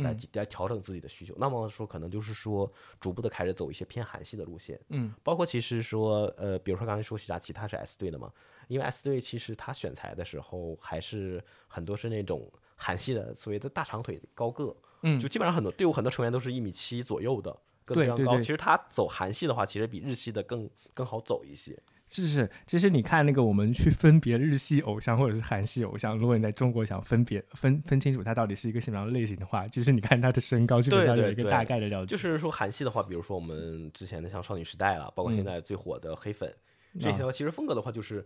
[0.03, 1.33] 来来调整自己的需求。
[1.37, 8.31] 那么说，可能就是说逐步的开始走一些偏韩系的路线，嗯，包括其实说呃，比如说刚才说徐佳琪，她是 S 队的嘛，
[8.67, 17.57] 因为 S 队其实他选材的时候还是很多是那种韩系的所谓的大长腿高个，嗯就基本上很多队伍很多成员都是一米七左右的。
[17.85, 21.75] 个子非常高，其实他走韩系的话，其实比日系的更更好走一些。
[22.09, 32.07] 是是，其实你看那个，我们去分别日系偶像或者是韩系偶像，如果你在中国想分别分分清楚他到底是一个什么样的类型的话，其实你看他的身高，基本上对对对有一个大概的了解。
[32.07, 36.51] 就是说韩系的话，比如说我们之前的像少女时代了，包括现在最火的黑粉，
[36.99, 38.25] 这些的话其实风格的话就是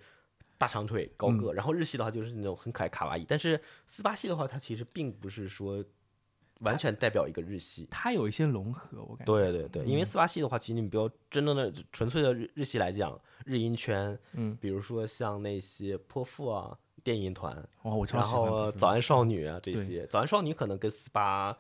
[0.58, 5.84] 大长腿高个，然后日系的话就是那种很可爱卡哇伊，但是四八系的话，它其实并不是说
[6.60, 7.86] 完全代表一个日系。
[7.92, 9.34] 它有一些融合，我感觉。
[9.34, 21.56] 对对对，因为四八系的话，其实你比较真正的纯粹的日日系来讲，日音圈，嗯，比如说像那些泼妇啊、电音团，哇，我超然喜欢后早安少女啊这些，早安少女可能跟四八，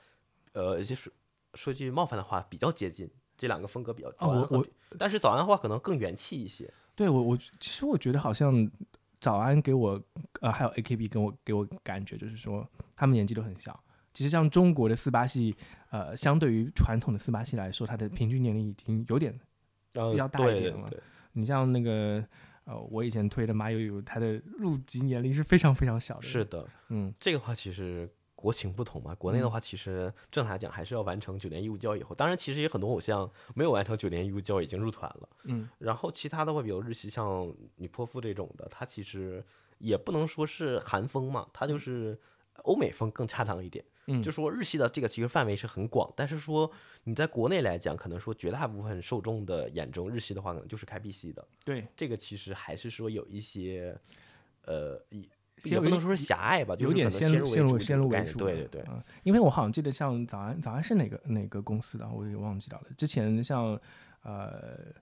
[0.54, 1.12] 呃，就是
[1.54, 6.72] 说句冒犯的话，比较接近，这两个风格比较早安和哦我但是早安的话可能更元气一些。
[6.96, 8.70] 对我我其实我觉得好像
[9.20, 10.02] 早安给我
[10.42, 13.78] 呃还有 AKB 给我给我感觉就是说他们年纪都很小。
[14.14, 15.56] 其实像中国的四八系，
[15.90, 19.34] 呃，相对于传统的四八系来说，它的平均年龄已经有点
[19.94, 22.24] 嗯，比较大一点了对对你像那个
[22.66, 26.22] 呃，我以前推的马友友，他的入籍年龄是非常非常小的。
[26.22, 39.44] 是，的，嗯，这个话其实国情不同嘛，国内的话其实正常来讲还是要完成九年义务教育以后，当然其实也很多偶像没有完成九年义务教育已经入团了，嗯，然后其他的话，比如日系像女泼妇这种的，它其实
[39.80, 42.18] 也不能说是韩风嘛，它就是
[42.64, 43.84] 欧美风更恰当一点。
[44.08, 46.70] 嗯就说日系的这个其实范围是很广，但是说
[47.06, 51.48] 你在国内来讲，可能说绝大部分受众的眼中，日系的话可能就是开 B 系的。
[51.64, 53.98] 对，这个其实还是说有一些，
[54.66, 55.02] 呃，
[55.64, 58.84] 也不能说是狭隘吧，就有是点先入可能先先入入先入为主对对对。
[58.90, 62.88] 嗯，因为我好像记得像早安早安是哪个哪个公司的，我也忘记掉了。
[62.98, 63.80] 之前像
[64.24, 64.94] 呃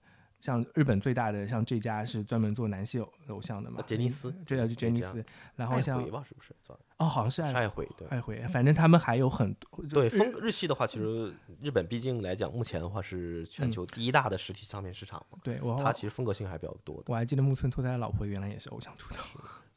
[0.42, 5.24] 像日本最大的像这家是专门做男性偶偶像的嘛，杰尼斯对啊，就杰尼斯。
[5.56, 6.54] 然后爱像回吧，是不是？
[6.98, 8.08] 哦，好像是爱回，对。
[8.10, 17.04] 爱回，反正他们还有很多对，日风日系的话，其实日本毕竟来讲，目前的话是全球第一大的实体唱片市场嘛，对它其实风格性还比较多的。
[17.08, 19.20] 我还记得木村拓哉的老婆原来也是偶像出道。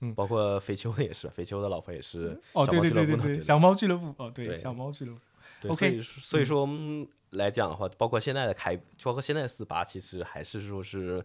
[0.00, 5.20] 嗯包括肥秋的也是，肥秋的老婆也是哦，小对猫俱乐部的，对对对小猫俱乐部，哦，对，对小猫俱乐部。
[5.61, 11.24] 对 OK 所以说所以说嗯来讲的话，包括现在的开，包括现在的四八，其实还是说是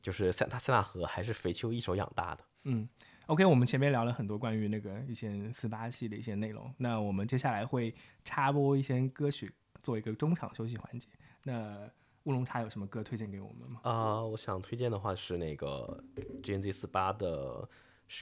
[0.00, 2.44] 就是塞纳塞纳河还是肥秋一手养大的。
[2.64, 2.88] 嗯
[3.26, 11.08] ，OK，我们前面聊了很多关于那个一些四八系的一些内容，那我们接下来会插播一些歌曲，做一个中场休息环节。
[11.42, 11.90] 那
[12.24, 13.80] 乌龙茶有什么歌推荐给我们吗？
[13.82, 16.02] 啊、我想推荐的话是那个
[16.42, 17.68] GNZ 四八的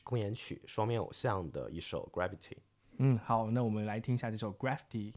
[0.03, 2.55] 公演曲《双面偶像》的一首《Gravity》。
[2.97, 5.13] 嗯，好，那我们来听一下这首《Graffiti》。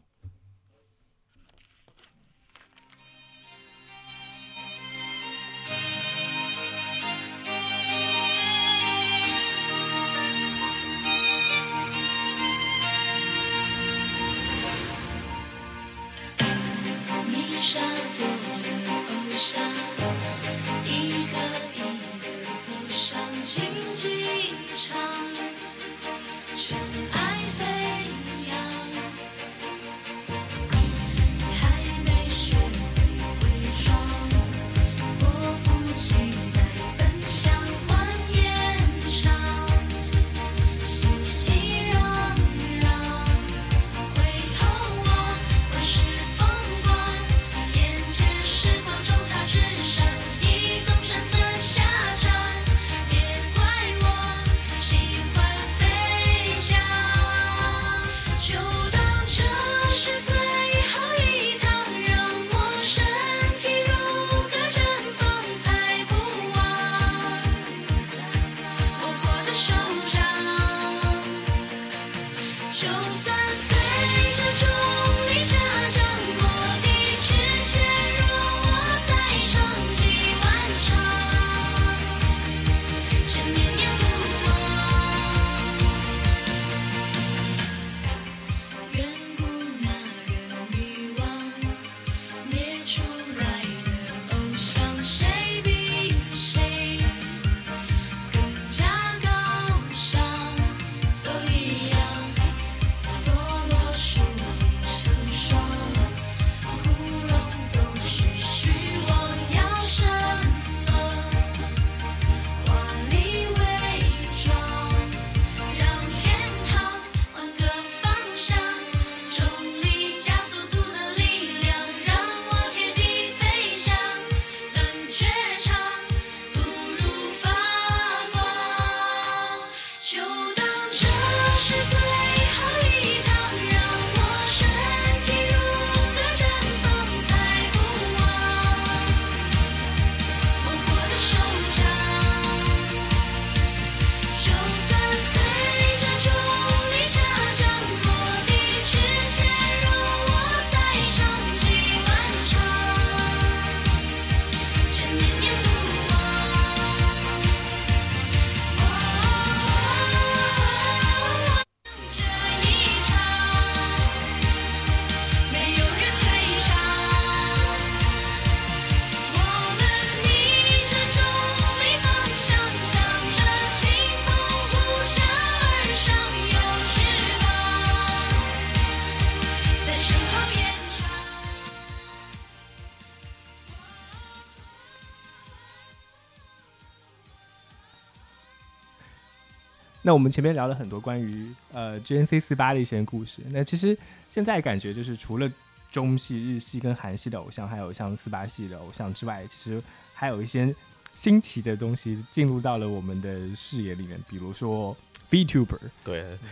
[190.06, 193.40] 那我们前面聊了很多关于呃 GNC 四八的一些故事。
[193.48, 193.96] 那其实
[194.28, 195.50] 现在感觉就是除了
[195.90, 199.82] 中系、日系跟韩系的偶像，还有像四八系的偶像之外，其实
[200.12, 200.74] 还有一些
[201.14, 204.94] 新奇的东西进入到了我们的视野里面，比如说
[205.30, 205.78] VTuber。
[206.04, 206.48] 对对对。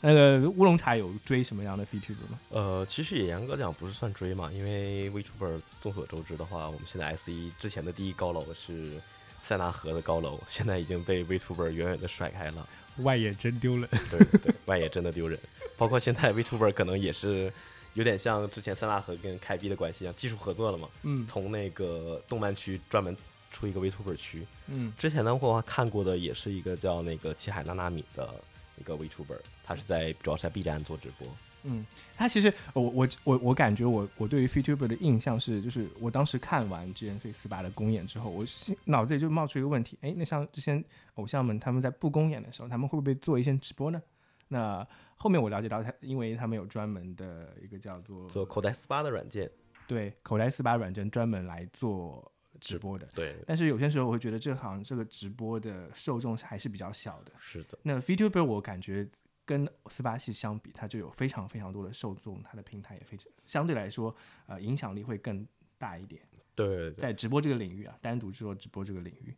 [0.00, 2.38] 那个乌龙茶有追什么样的 VTuber 吗？
[2.50, 9.00] 呃，其实也严格讲不是算追嘛，因为 VTuber 众所周知的话，我们现在 S 一之前的第一高楼是
[9.38, 12.68] 塞纳河的高楼，现在已经被 VTuber 远远的甩开了。
[12.98, 13.88] 外野真丢人。
[14.10, 15.38] 对对对，外野真的丢人。
[15.76, 17.52] 包括现在 VTuber 可能也是
[17.94, 20.88] 有点像之前塞纳河跟开闭的关系一样，技术合作了嘛。
[21.02, 23.16] 嗯从那个动漫区专门
[23.52, 24.46] 出一个 VTuber 区。
[24.66, 28.34] 嗯之前的话看过的也是一个叫那个七海娜娜米的
[28.76, 31.28] 一个 VTuber，他是在主要是在 B 站做直播。
[31.68, 31.84] 嗯，
[32.16, 40.82] 他其实我我我我感觉我我对于 VTuber 的印象是，就是我当时看完 GNC 四八的公演之后，我心脑子里就冒出一个问题，哎，那像这些
[41.14, 44.02] 偶像们他们在不公演的时候，他们会不会做一些直播呢？
[44.48, 49.50] 那后面我了解到他，因为他们有专门的一个叫做做口袋四八的软件，
[49.86, 53.06] 对口袋四八软件专门来做直播的。
[53.14, 57.32] 对，但是有些时候我会觉得这好像这个直播的受众还是比较小的。
[57.36, 59.06] 是的，那 VTuber 我感觉
[59.48, 64.14] 跟四八系相比，它就有非常非常多的受众，它的平台也非常相对来说，
[64.46, 65.46] 呃，影响力会更
[65.78, 66.20] 大一点。
[66.54, 69.34] 对对对，在直播这个领域啊，单独做直播这个领域，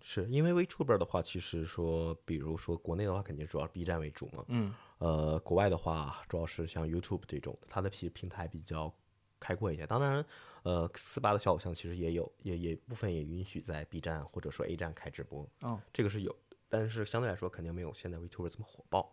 [0.00, 4.44] 是因为 VTuber 的话，其实说，比如说国内的话，肯定主要 B 站为主嘛。
[4.46, 8.94] 嗯呃，国外的话，主要是像 YouTube 这种，它的平平台比较
[9.40, 9.84] 开阔一些。
[9.84, 10.24] 当然，
[10.62, 16.36] 呃，四八的小偶像其实也有，也也部分也允许在 B 站或者说 A 站开直播，哦，这个是有，
[16.72, 19.12] 但是相对来说肯定没有现在 VTuber 这么火爆。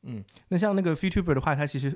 [0.00, 1.94] 嗯那像那个 VTuber 的话，它其实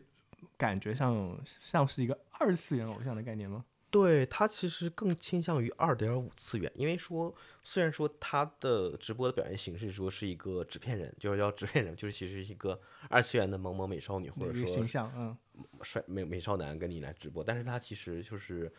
[0.59, 3.65] 感觉上像是一个二次元偶像的概念吗？
[3.91, 15.35] 对它其实更倾向于二点五次元，因为说虽然说它的直播的表现形式说是一个纸片人，就是叫纸片人，就是其实是一个二次元的萌萌美少女或者说形象，嗯
[15.81, 18.71] 帅美美少男跟你来直播，但是它其实就是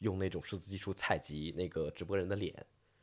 [0.00, 2.54] 用那种数字技术采集那个直播人的脸，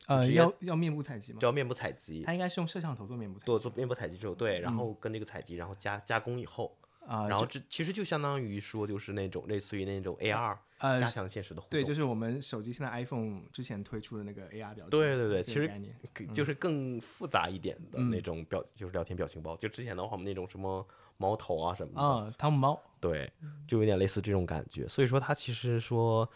[0.06, 1.38] 呃，要要面部采集吗？
[1.42, 6.76] 要面部采集，它应该是用摄像头做面部采集对做面部采集之后，对，然后跟那个采集，然后加加工以后，
[7.06, 15.70] 啊，然后这其实就相当于说就是那种类似于那种 AR 呃加强现实的互动，对，就是我们手机现在 iPhone 之前推出的那个 AR 表情，对对对其实
[16.32, 19.56] 就是更复杂一点的嗯那种表，就是聊天表情包。
[19.56, 20.86] 就之前的话，我们那种什么
[21.16, 23.32] 猫头啊什么的，啊，汤姆猫，对，
[23.66, 24.86] 就有点类似这种感觉。
[24.86, 26.28] 所以说，它其实说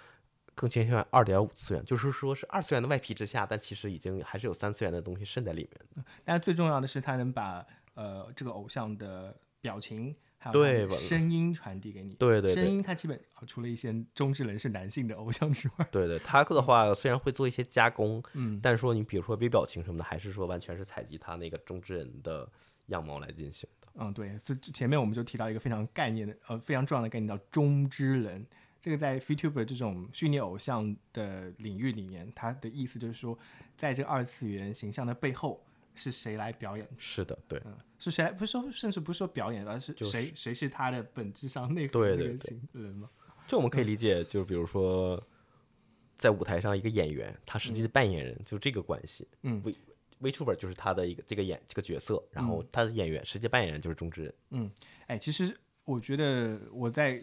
[0.60, 6.04] 更倾向于二点五次元，就是说是二次元的外皮之下，但其实已经还是有三次元的东西渗在里面的。
[6.22, 12.12] 但是最重要的是，它能把呃这个偶像的表情还有声音传递给你。
[12.16, 22.46] 对对对声音它基本啊除了一些中之人是男性的偶像之外，对对，它的话虽然会做一些加工，嗯，但是说你比如说微表情什么的，还是说完全是采集他那个中之人的
[22.88, 23.88] 样貌来进行的。
[23.94, 28.46] 嗯，对，所以前面我们就提到一个非常概念的呃非常重要的概念叫中之人。
[28.80, 33.38] 这个在 VTuber 这种虚拟偶像的领域里面，它的意思就是说，
[33.76, 35.62] 在这个二次元形象的背后
[35.94, 36.88] 是谁来表演？
[36.96, 37.60] 是的，对。
[37.66, 38.32] 嗯，是谁来？
[38.32, 43.10] 不是说，甚至不是说表演，而是就是谁谁是他的本质上那个型人吗？
[43.46, 45.22] 就我们可以理解，就是比如说，
[46.16, 49.26] 在舞台上一个演员，他实际的扮演人，就这个关系。
[49.42, 49.76] 嗯，V
[50.22, 54.34] VTuber 就是他的一个这个演这个角色，然后他的演员实际扮演人就是中之人。
[54.50, 54.70] 嗯
[55.06, 55.54] 哎，其实
[55.84, 57.22] 我觉得我在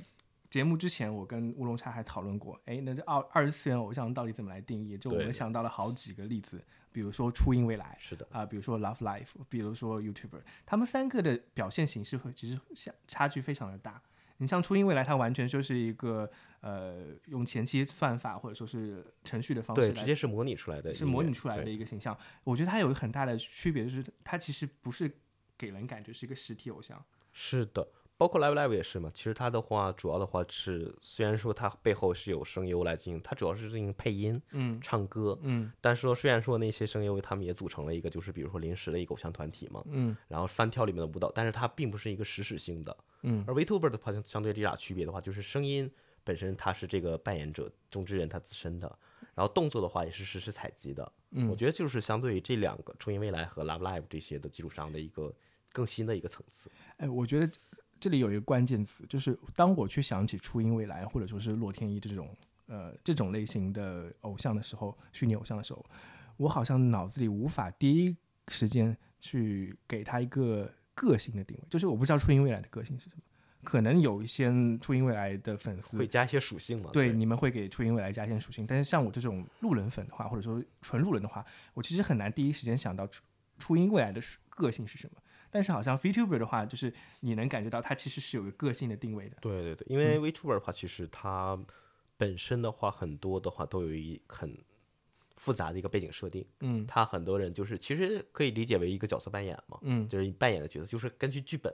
[0.58, 4.98] 节目之前，我跟乌龙茶还讨论过，哎，那这二二次元偶像到底怎么来定义？
[4.98, 6.60] 就我们想到了好几个例子，
[6.92, 14.02] 比如说初音未来是的，啊、比如说 Love Life，比如说 YouTuber，他们三个的表现形式会其实相差距非常的大。
[14.38, 16.28] 你像初音未来，它完全就是一个
[16.62, 22.18] 呃用前期算法或者说是程序的方式对，直接是模拟出来的，是模拟出来的一个形象。
[22.44, 25.20] 我觉得它有一个很大的区别，就是它其实不是
[25.56, 27.00] 给人感觉是一个实体偶像。
[27.32, 27.88] 是的，
[28.18, 29.12] 包括 Live Live 也是嘛。
[29.14, 42.98] 其实它的话，主要的话是，虽然说它背后是有声优来进行，它主要是进行配音、嗯唱歌，嗯但是说虽然说那些声优他们也组成了一个，就是比如说临时的一个偶像团体嘛，嗯然后翻跳里面的舞蹈，但是它并不是一个实时性的。
[43.22, 45.90] 嗯而 VTuber 的话，相相对这俩区别的话，就是声音
[46.24, 48.88] 本身它是这个扮演者中之人他自身的，
[49.36, 51.12] 然后动作的话也是实时采集的。
[51.32, 55.34] 嗯我觉得就是相对于这两个初音未来和 Live Live 这些的基础上的一个
[55.72, 56.72] 更新的一个层次。
[56.98, 57.52] 哎，我觉得
[58.00, 62.30] 这里有一个关键词，就是当我去想起初音未来或者说是洛天依这种
[62.68, 65.86] 呃这种类型的偶像的时候，虚拟偶像的时候，
[66.38, 68.16] 我好像脑子里无法第一
[68.48, 73.22] 时间去给他一个个性的定位，就是我不知道初音未来的个性是什么。
[73.64, 76.90] 可能有一些初音未来的粉丝会加一些属性嘛？
[76.94, 81.44] 对，你们会给初音未来加一些属性，但是像我这种路人粉的话，或者说纯路人的话，
[81.74, 83.24] 我其实很难第一时间想到初
[83.58, 85.22] 初音未来的属个性是什么。
[85.50, 89.38] 但是好像 VTuber 的话，就是你能感觉到它其实是有个个性的定位的。
[89.42, 91.58] 对对对，因为 VTuber 的话，其实它
[92.18, 94.58] 本身的话，很多的话都有一很
[95.36, 96.46] 复杂的一个背景设定。
[96.62, 101.74] 嗯他很多人就是其实可以理解为一个角色扮演嘛，嗯就是扮演的角色，就是根据剧本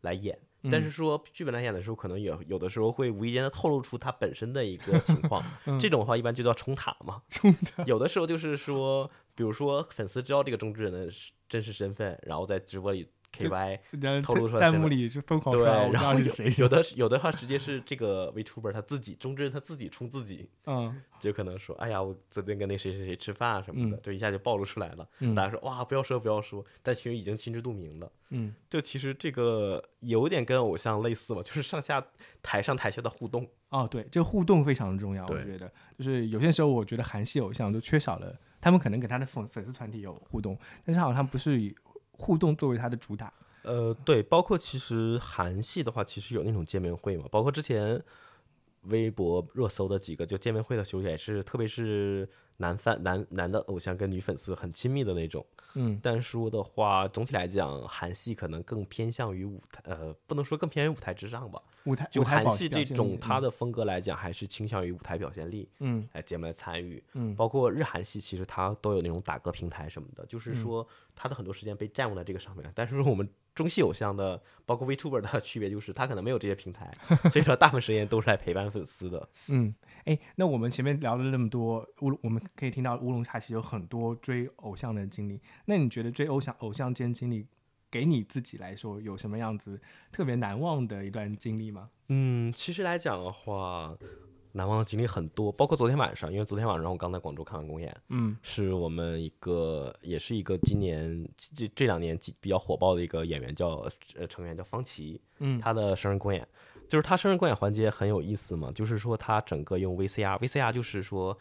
[0.00, 0.38] 来演。
[0.70, 5.42] 但是说剧本来演的时候，可能也有的时候会无意间的透露出他本身的一个情况。
[5.80, 7.22] 这种的话，一般就叫冲塔嘛。
[7.30, 7.84] 冲塔。
[7.84, 11.08] 有的时候就是说，比如说粉丝知道这个中之人的
[11.48, 13.08] 真实身份，然后在直播里。
[13.36, 13.80] K Y
[14.22, 16.52] 透露出来弹幕里就疯狂对，然后是谁？
[16.58, 25.08] 有的有的话直接是这个 Vtuber 他自己中之人他自己冲自己，嗯，就可能说，哎呀，我昨天跟那谁谁谁吃饭啊什么的，就一下就暴露出来了。
[25.34, 28.10] 大家说哇，不要说不要说，但其实已经心知肚明了。
[28.30, 32.04] 嗯，就其实这个有点跟偶像类似吧，就是上下
[32.42, 33.46] 台上台下的互动。
[33.68, 35.26] 哦，对，这个互动非常重要。
[35.26, 41.74] 我觉得就是有些时候，我觉得韩系偶像都缺少了，他们可能跟他的粉粉丝团体有互动，但是好像不是以
[42.16, 43.32] 互动作为它的主打。
[43.62, 48.02] 呃，对，包括其实韩系的话，其实有那种见面会嘛，包括之前
[48.84, 52.28] 微博热搜的几个就见面会的时候，也是特别是
[52.58, 55.44] 男 fan 男男的偶像跟女粉丝很亲密的那种。
[55.76, 61.60] 嗯，但说的话，总体来讲，韩系可能更偏向于舞台，呃，不能说更偏于舞台之上吧。
[61.86, 65.68] 舞台就韩系这种，它的风格来讲，还是倾向于舞台表现力。
[65.80, 67.02] 嗯，来节目来参与。
[67.14, 72.70] 嗯，包括日韩系，其实它都有那种打歌平台什么的，就是说它的很多时间被占用在这个上面。
[72.72, 76.92] 但是我们中戏偶像的，包括 Vtuber 的区别，就是他可能没有这些平台，
[77.30, 79.28] 所以说大部分时间都是来陪伴粉丝的。
[79.48, 79.74] 嗯，
[80.04, 85.40] 哎，那我们前面聊了那么多乌，我们可以听到乌龙茶其实有很多追偶像的经历。
[85.66, 87.46] 那你觉得追偶像偶像间经历，
[87.90, 89.80] 给你自己来说有什么样子
[90.10, 91.90] 特别难忘的一段经历吗？
[92.08, 93.96] 嗯，其实来讲的话，
[94.56, 103.86] 难忘的经历很多，包括昨天晚上，因为昨天晚上我刚在广州看完公演，嗯，是我们一个，也是一个今年这这两年比较火爆的一个演员叫
[104.16, 106.46] 呃成员叫方琦，嗯，他的生日公演，
[106.88, 111.36] 就是他生日公演环节很有意思嘛，就是说他整个用 VCR，VCR 就是说。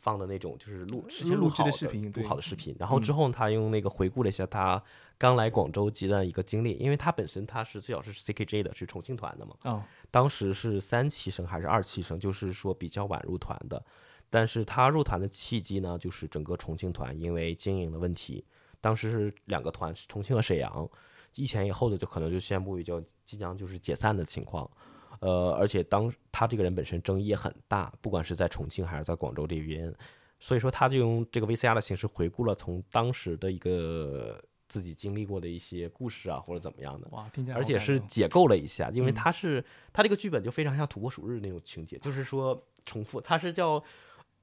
[0.00, 2.74] 放的那种就是录之前录好的视频，录好的视频。
[2.78, 4.82] 然后之后他用那个回顾了一下他
[5.16, 9.54] 刚来广州阶段一个经历，因为他本身他是最早是 CKJ 的，是重庆团的嘛。
[9.64, 9.82] 哦。
[10.14, 13.84] 当时是三期生还是二期生，就是说比较晚入团的。
[14.30, 18.44] 但是他入团的契机呢，就是整个重庆团因为经营的问题，
[18.80, 20.88] 当时是两个团，重庆和沈阳，
[21.34, 24.70] 一前一后的就可能就宣布就即将就是解散的情况。
[25.18, 29.92] 呃，而且当他这个人本身争议也很大，不管是在重庆还是在广州这边，
[30.38, 34.40] 所以说他就用这个 VCR 的形式回顾了从当时的一个
[34.74, 37.06] 自己经历过的一些故事啊，或者怎么样的。
[37.12, 43.80] 哇，听起来而且是解构了一下，因为他是他这个剧本就非常像《土拨鼠日》那种情节，就是说重复，他是叫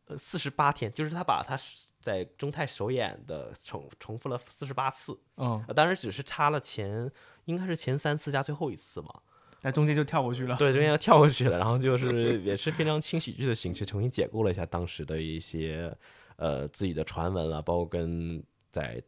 [0.05, 1.59] 呃四十八天，就是他把他
[1.99, 7.11] 在中泰首演的重重复了四十八次，嗯，当然只是差了前
[7.43, 9.13] 应该是前三次加最后一次嘛。
[9.59, 15.95] 在中间就跳过去了，对，中间要跳过去了，然后就是 也是非常轻喜剧的形式，重新解构了一下当时的一些
[16.38, 18.99] 呃自己的传闻啊，包括跟在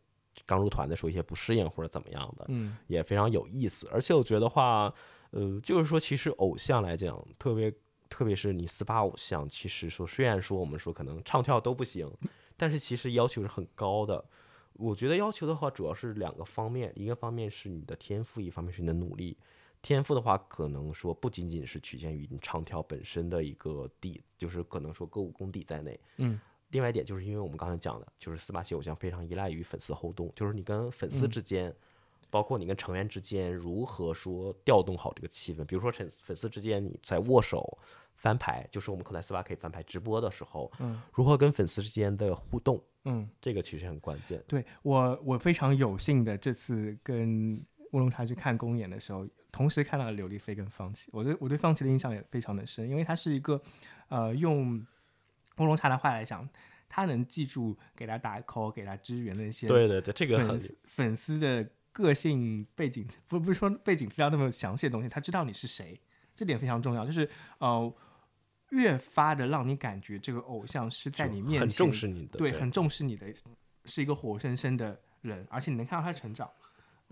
[0.45, 3.87] 刚入团的时候一些不适应或者怎么样的，嗯，也非常有意思。
[3.91, 4.93] 而且我觉得话，
[5.31, 7.73] 呃，就是说其实偶像来讲，特别
[8.09, 12.11] 特别是你四八偶像，其实说虽然说我们说可能唱跳都不行，
[12.57, 14.23] 但是其实要求是很高的。
[14.73, 19.37] 我觉得要求的话主要是两个方面，一个方面是你的天赋，一方面是你的努力。
[19.83, 25.99] 天赋的话，可能说不仅仅是局限于你唱跳本身的一个底，就是可能说歌舞功底在内。
[26.17, 26.39] 嗯，
[26.73, 31.73] 另外一点就是因为我们刚才讲的，就是四八系偶像非常依赖于粉丝互动，就是你跟粉丝之间，
[32.29, 35.63] 包括你跟成员之间如何说调动好这个气氛。
[35.63, 37.77] 比如说，粉粉丝之间你在握手、
[38.15, 44.43] 翻牌，就是我们可能四八可以翻牌直播的时候，嗯，如何跟粉丝之间的互动，嗯，这个其实很关键。
[44.47, 49.25] 对我，我非常有幸的这次跟乌龙茶去看公演的时候。
[49.53, 53.61] 同时看到了刘丽菲跟方琦，我对我对方琦的印象也非常的深，因为他是一个，
[54.07, 54.83] 呃，用
[55.57, 56.47] 乌龙茶的话来讲，
[56.89, 65.99] 他能记住给他打 call、给他支援的一些，对对对，这个粉丝粉丝的个性背景，不不是说背景资料那么详细的东西，他知道你是谁，
[66.35, 67.29] 这点非常重要，就是
[67.59, 67.95] 呃，
[68.69, 73.27] 越发的让你感觉这个偶像是在你面前很重视你的，对，很重视你的，
[73.85, 76.49] 是一个活生生的人，而且你能看到他成长。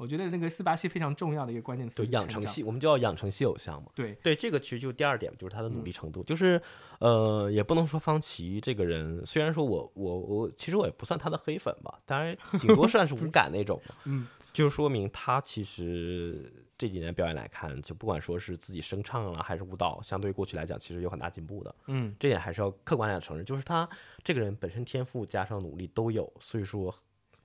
[0.02, 3.92] 我觉得那个四八系非常重要的一个关键词，对养成系，我们就要养成系偶像嘛。
[3.94, 6.24] 对对，这个其实就第二点，就是他的努力程度。
[6.24, 6.60] 就是
[6.98, 13.80] 呃，也不能说方琦这个人，虽然说我我我，其实我也不算他的黑粉吧，当然顶多算是无感那种。
[14.06, 21.76] 嗯， 就说明他其实这几年表演来看，就不管说是自己声唱了还是舞蹈，相对于过去来讲，其实有很大进步的。
[21.86, 23.88] 嗯，这点还是要客观来承认，就是他
[24.24, 26.92] 这个人本身天赋加上努力都有，所以说。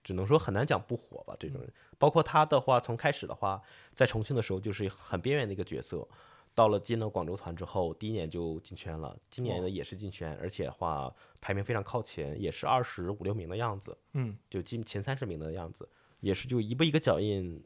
[0.06, 3.60] 只能说很难讲不火吧，这种人，包括他的话，从开始的话，
[3.92, 6.06] 在重庆的时候就是很边缘的一个角色，
[6.54, 15.88] 到了进了广州团之后，第一年就进圈了，今年呢也是进圈，而且话排名非常靠前，也是二十五六名的样子，嗯，就进前三十名的样子，
[16.20, 17.60] 也是就一步一个脚印，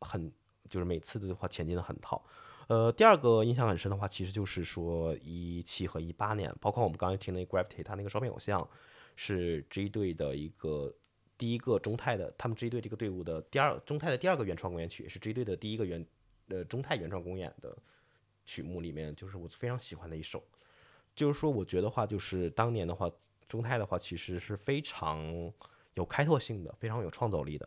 [0.00, 0.32] 很
[0.68, 2.24] 就是每次的话前进的很好。
[2.68, 8.64] 呃，第二个印象很深的话，其实就是说一七和一八年，包括我们刚才听那 Gravity，他那个双面偶像
[9.16, 10.94] 是 G 队的一个
[11.40, 16.06] 第一个中泰的，他们 G 队这个队伍的第二中泰的第二个原创公演曲，也是 G 队的第一个原
[16.48, 17.74] 呃中泰原创公演的
[18.44, 20.44] 曲目里面，就是我非常喜欢的一首。
[21.14, 23.10] 就是说，我觉得话就是当年的话，
[23.48, 25.50] 中泰的话其实是非常
[25.94, 27.66] 有开拓性的，非常有创造力的。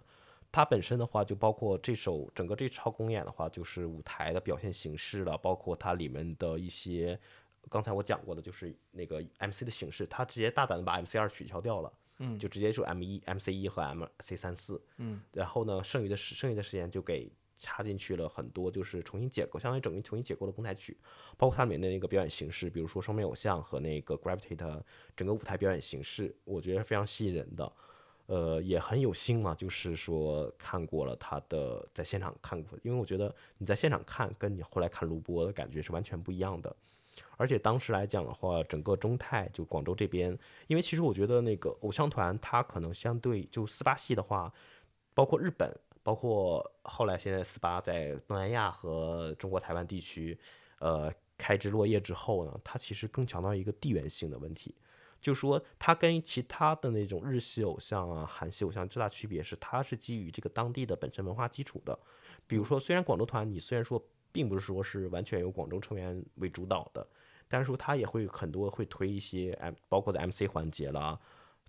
[0.51, 7.19] 它本身的话，就包括这首整个这套公演的话，就是舞台的表现形式了，包括它里面的一些，
[7.71, 11.91] 刚才我讲过的，就是那个 MC 的形式，它直接大胆的把 MC 二取消掉了，
[12.25, 20.97] 嗯，就直接就 M 一、MC 一和 MC 三四，嗯，然后呢，剩余的时剩余的时间就给插进去了很多，就是重新解构，相当于整个重新解构的公台曲，
[21.37, 24.83] 包括它里面的那个表演形式，比如说双面偶像和那个 Gravity 的
[25.17, 27.71] 整个舞台表演形式，我觉得非常吸引人的。
[28.27, 36.73] 呃，也很有幸嘛，就是说看过了他的在现场看过，因为我觉得你在现场看，跟你后来看录播的感觉是完全不一样的。
[37.37, 40.37] 而且当时来讲的话，整个中泰就广州这边，
[40.67, 44.51] 因为其实我觉得那个偶像团，它可能相对就四八系的话，
[45.13, 50.37] 包括日本，包括后来现在四八在东南亚和中国台湾地区，
[50.79, 54.75] 呃，开枝落叶之后呢，它其实更强调一个地缘性的问题。
[55.21, 61.97] 就说它跟其他的那种日系偶像啊、韩系偶像最大区别是，它是基于这个当地的本身文化基础的。
[62.45, 64.03] 比如说，虽然广州团你虽然说
[64.33, 67.07] 并不是说是完全由广州成员为主导的，
[67.47, 71.17] 但是说他也会很多会推一些 M，包括在 MC 环节啦，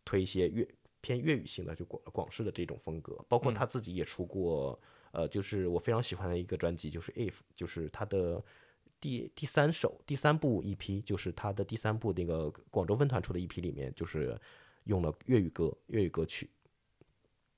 [0.05, 0.67] 推一些粤
[1.01, 3.25] 偏粤语性的就广广式的这种风格。
[3.29, 4.77] 包括他自己也出过，
[5.13, 8.43] 呃，就是我非常喜欢的一个专辑，就是 If，就是他的。
[9.01, 14.41] 第第三首第三部 EP 就是他的第三部那个广州分团出的 EP 里面，就是
[14.85, 16.49] 用了粤语歌粤语歌曲。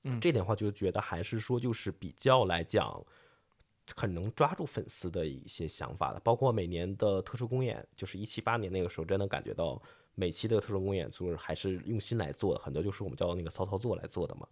[0.03, 3.01] 嗯，这点话就觉得还是说就是比较来讲，
[3.95, 6.19] 很能抓住粉丝的一些想法的。
[6.19, 9.81] 包括每年的特殊公演，就是一七八年那个时候，真的感觉到
[10.15, 14.47] 每期的特殊公演就是还是用心来做的，很多就是我们叫那个骚操作来做的嘛。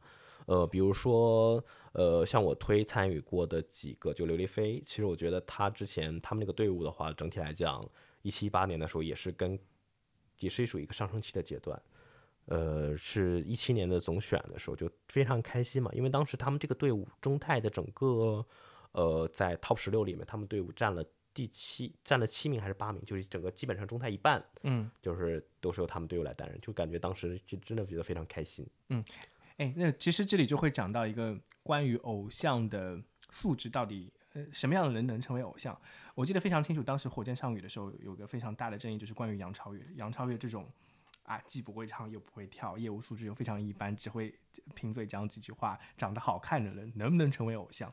[0.47, 1.63] 呃，比如说，
[1.93, 7.83] 呃，像我推参与过的几个，就刘丽飞，其实我觉得他之前他们那个队伍的话，整体来讲，
[8.21, 9.57] 一七一八年的时候也是跟，
[10.37, 11.81] 也是属于一个上升期的阶段，
[12.45, 18.45] 呃，是一七年的总选的时候就非常开心嘛，因为当时他们这个队伍中泰的整个，
[18.95, 29.03] 呃，在 Top 十六里面，他们队伍占了第七，占了七名还是八名，就是整个基本上中泰一半，嗯，就是都是由他们队伍来担任，就感觉当时就真的觉得非常开心，嗯。
[29.57, 35.79] 哎，那其实这里就会讲到一个关于偶像的素质到底，呃，什么样的人能成为偶像？
[36.13, 39.81] 我记得非常清楚，当时火箭上雨的时候，有个非常大的争议，就是关于杨超越。
[39.95, 40.69] 杨超越这种
[41.23, 44.37] 啊，既不会唱又不会跳，业务素质又非常一般，只会
[44.73, 47.89] 贫嘴讲几句话，长得好看的人能不能成为偶像？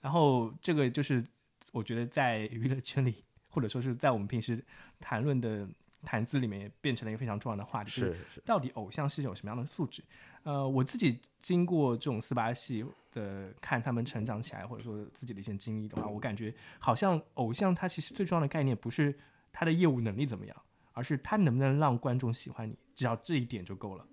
[0.00, 1.24] 然后这个就是
[1.72, 4.64] 我觉得在娱乐圈里，或者说是在我们平时
[4.98, 5.68] 谈论的。
[6.02, 10.02] 谈资里面也变成了一个非常重要的话题，是是，到底偶像是有什么样的素质？
[10.44, 12.82] 呃，我自己经过这种四八系
[13.12, 19.14] 的看他们成长起来，或者说自己的一些经历的话，我感觉好像偶像他其实最重要的概念不是
[19.52, 20.56] 他的业务能力怎么样，
[20.94, 24.06] 而是他能不能让观众喜欢你，只要这一点就够了。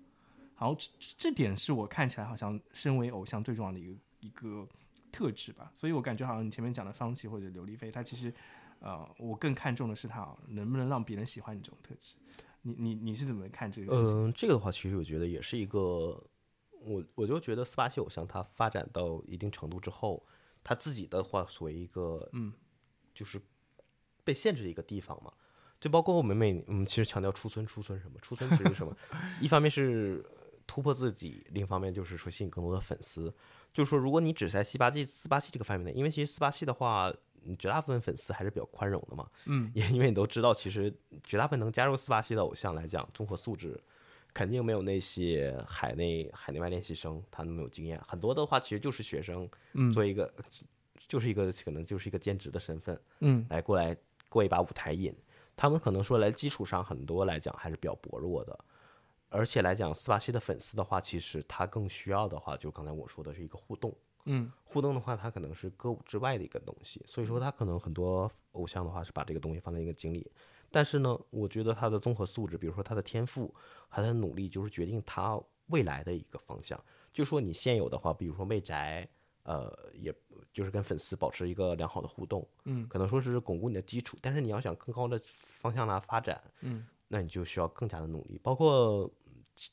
[0.52, 4.68] 好，这这点是我看起来好像身为偶像最重要的一个一个
[5.10, 5.70] 特质吧。
[5.74, 8.32] 所以我感觉好像你前面讲的方琦或者刘丽菲，她其实。
[8.80, 12.14] 呃，我更看重的是她能不能让别人喜欢你这种特质。
[12.62, 14.28] 你你你是怎么看这个事情？
[14.28, 15.80] 嗯，这个的话，其实我觉得也是一个，
[16.84, 20.24] 我我就觉得四八系偶像他发展到一定程度之后，
[20.62, 22.52] 他自己的话作为一个，嗯，
[23.12, 23.42] 就是
[24.22, 25.32] 被限制的一个地方嘛。
[25.80, 28.96] 就包括我们每我们其实强调出村出村什么出村其实是什么？
[29.42, 30.24] 一方面是
[30.68, 33.34] 突破自己，另一方面就是说吸引更多的粉丝。
[33.72, 37.12] 就是说，如果你只在四八系四八七这个范围内，因为其实四八七的话。
[37.58, 40.92] 绝大部分粉丝还是比较宽容的嘛，嗯，也 因为你都知道，其实
[41.22, 43.80] 绝大部分能加入四八七的偶像来讲，综合素质
[44.34, 47.98] 肯定没有那些海内海内外练习生他那么有经验。
[48.06, 50.30] 很多的话，其实就是学生，嗯，做一个
[51.06, 53.96] 就是一个可能就是一个兼职的身份，嗯，来过来
[54.28, 55.14] 过一把舞台瘾。
[55.56, 58.58] 他们可能说来基础上很多来讲还是比较薄弱的，
[59.28, 63.94] 而且来讲斯巴西的粉丝的话，其实他更需要的话，就刚才我说的是一个互动。
[64.24, 70.30] 嗯，互动的话，它可能是歌舞之外的一个东西，所以说他可能很多偶像的话是把这个东西放在一个经历，
[70.70, 73.46] 但是呢，我觉得他的综合素质，比如说他的天赋
[73.88, 76.78] 和他的努力，就是决定他未来的一个方向。
[77.10, 79.08] 就说你现有的话，比如说媚宅，
[79.44, 80.14] 呃，也
[80.52, 85.18] 就是跟粉丝保持一个良好的互动，嗯，可能说是巩固你的基础，但是你要想更高的
[85.60, 89.10] 方向来发展，嗯，那你就需要更加的努力，包括。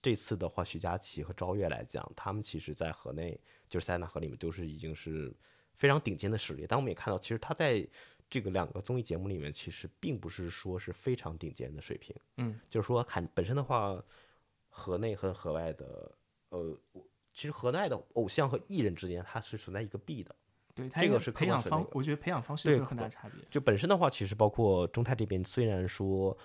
[0.01, 5.31] 这次的话，徐佳琪和昭越来讲，他们其实在河内，就是塞纳河里面，都是已经是
[5.75, 6.65] 非常顶尖的实力。
[6.67, 7.87] 但我们也看到，其实他在
[8.27, 12.15] 这个两个综艺节目里面，其实并不是说是非常顶尖的水平。
[12.37, 14.03] 嗯，就是说看本身的话，
[14.69, 16.11] 河内和河外的，
[16.49, 16.75] 呃，
[17.29, 20.35] 其实河内的偶像和艺人之间，它是存在一个弊的。
[20.99, 23.39] 这个是培养方我觉得培养方式有很大客差别。
[23.51, 26.35] 就本身的话，其实包括中泰这边，虽然说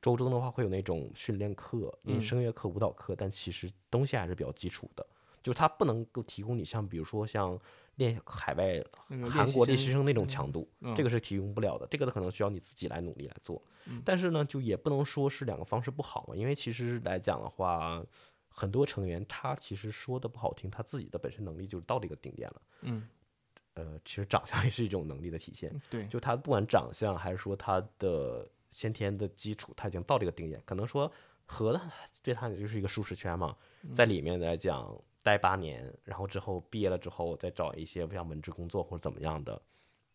[0.00, 5.06] 周中的话会有那种训练课、声乐课、舞蹈课，但其实东西还是比较基础的。
[5.42, 7.58] 就是它不能够提供你像比如说像
[7.94, 8.84] 练海外
[9.30, 13.62] 韩国练习生生那种强度，嗯这个是提供不了的，这个可能需要你自己来努力来做。
[13.86, 18.04] 嗯但是呢，就也不能说是两个方式不好嘛，因为其实来讲的话，
[18.48, 22.62] 很多成员他其实说的不好听，他自己的本身能力就是到这个顶点了。
[22.82, 23.08] 嗯，
[23.74, 25.74] 呃，其实长相也是一种能力的体现。
[25.88, 30.62] 对，就他不管长相还是说他的先天的基础，他已经到这个顶点。
[30.64, 31.10] 可能说
[31.46, 31.80] 和的
[32.22, 33.56] 对他也就是一个舒适圈嘛，
[33.92, 39.60] 在里面来讲待八年，然后之后毕业了之后再找一些像文职工作或者怎么样的，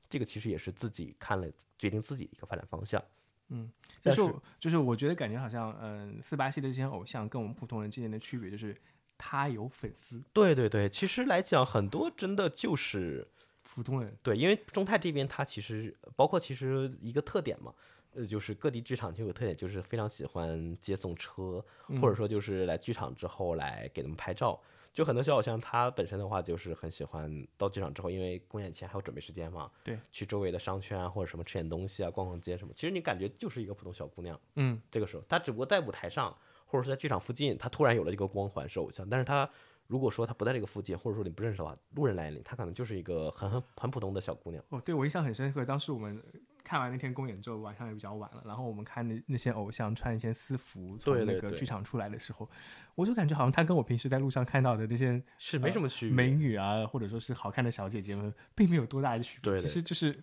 [0.09, 1.47] 这个其实也是自己看了
[1.77, 3.03] 决定自己的一个发展方向。
[3.47, 3.69] 就是
[4.01, 8.75] 但是就是我觉得感觉好像，嗯，四八系的这些偶像跟我们普通人之间的区别就是，
[9.19, 13.27] 他有粉丝，对对对，其实来讲很多真的就是
[13.61, 17.71] 普通人对，因为中泰这边他其实包括其实一个特点嘛，
[18.15, 21.63] 呃，就是各地剧场就有特点，就是非常喜欢接送车，
[22.01, 24.59] 或者说就是来剧场之后来给他们拍照。
[24.93, 32.73] 就很多小偶像他本身的话，就是很喜欢到剧场之后，因为公演前还有准备时间嘛，对，去周围的商圈啊或者什么吃点东西啊、逛逛街什么。
[32.73, 36.33] 其实你感觉就是一个普通小姑娘，嗯，这个时候她只不过在舞台上
[36.65, 39.49] 或者是在剧场附近，她突然有了这个光环是偶像，但是她
[39.87, 44.63] 如果说她不在这个附近，或者说你不认识的话，路人来临，她可能就是一个很很很普通的小姑娘。
[44.69, 45.65] 哦，对我印象很深刻。
[45.65, 46.23] 当时我们
[46.65, 52.49] 看完那天公演之后，晚上也比较晚了，然后我们看那那些偶像穿一些私服从那个剧场出来的时候，
[52.95, 56.15] 我就感觉好像他跟我平时在路上看到的那些是没什么区别。
[56.15, 59.55] 美女啊，或者说是好看的小姐姐们，并没有多大的区别。
[59.55, 60.13] 其实就是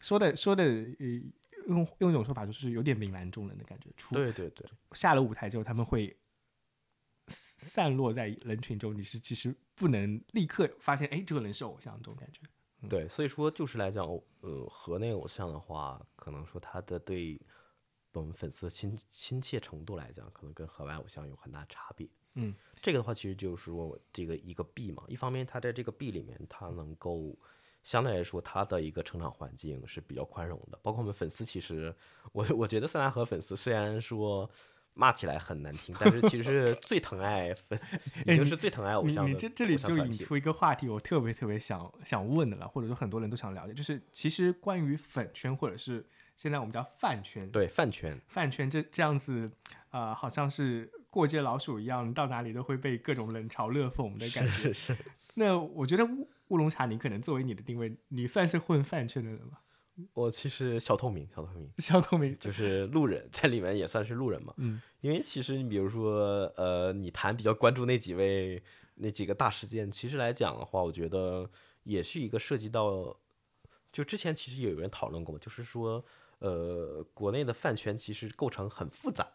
[0.00, 1.06] 说的说的，呃，
[1.68, 3.88] 用用一种说法就是有点泯然众人的感觉。
[3.96, 6.16] 出对对对，下了舞台之后，他们会
[7.28, 12.40] 散落在人群中，你是其实不能立刻发现，哎，这个人是偶像这种感觉。
[12.86, 14.06] 对，所以说就是来讲，
[14.40, 17.40] 呃，河内偶像的话，可能说他的对
[18.12, 22.08] 我们粉丝的亲亲切程度来讲，可能跟河外偶像有很大差别。
[22.34, 27.34] 嗯，这个的话，其实就是说这个一个币嘛，一方面他在这个币里面，他能够
[27.82, 31.94] 相对来说他的一个成长环境是比较宽容的，包括我们粉丝，其实
[32.32, 34.48] 我我觉得塞纳河粉丝虽然说。
[34.98, 37.78] 骂起来很难听，但是其实最疼爱粉，
[38.26, 39.30] 已经是最疼爱偶你像的。
[39.30, 46.04] 你这这里就引出一个话题，我特别特别想想问的了，或者说很多人都想了解，就是其实关于粉圈或者是
[46.36, 49.48] 现在我们叫饭圈，对饭圈，饭圈这这样子，
[49.90, 54.50] 呃，好像是过街老鼠一样，到哪里都会被各种冷嘲热讽的感觉。
[54.50, 54.96] 是是是。
[55.34, 59.58] 那我觉得乌乌龙茶，你可能作为你的定位，你算是混饭圈的人吗？
[60.14, 64.54] 我其实小透明，小透明小透明，就是路人，在里面也算是路人嘛。
[64.58, 68.62] 嗯，因为其实你比如说，呃，你谈比较关注那几位
[68.94, 71.48] 那几个大事件，其实来讲的话，我觉得
[71.82, 73.16] 也是一个涉及到，
[73.92, 76.04] 就之前其实也有人讨论过嘛，就是说，
[76.38, 79.26] 呃，国内的饭圈其实构成很复杂。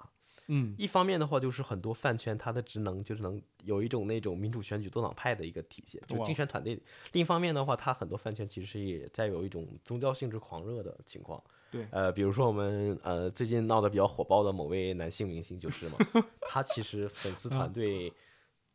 [0.48, 6.78] 嗯，一方面的话，就是很多饭圈它的职能就是能有一种那种民主选举多党派的一个体现，就竞选团队。
[7.12, 11.42] 另一方面的话，它很多饭圈其实也在有一种宗教性质狂热的情况。
[11.72, 15.98] 对呃，比如说我们呃最近闹得比较火爆的某位男性明星就是嘛，
[16.48, 18.14] 他其实粉丝团队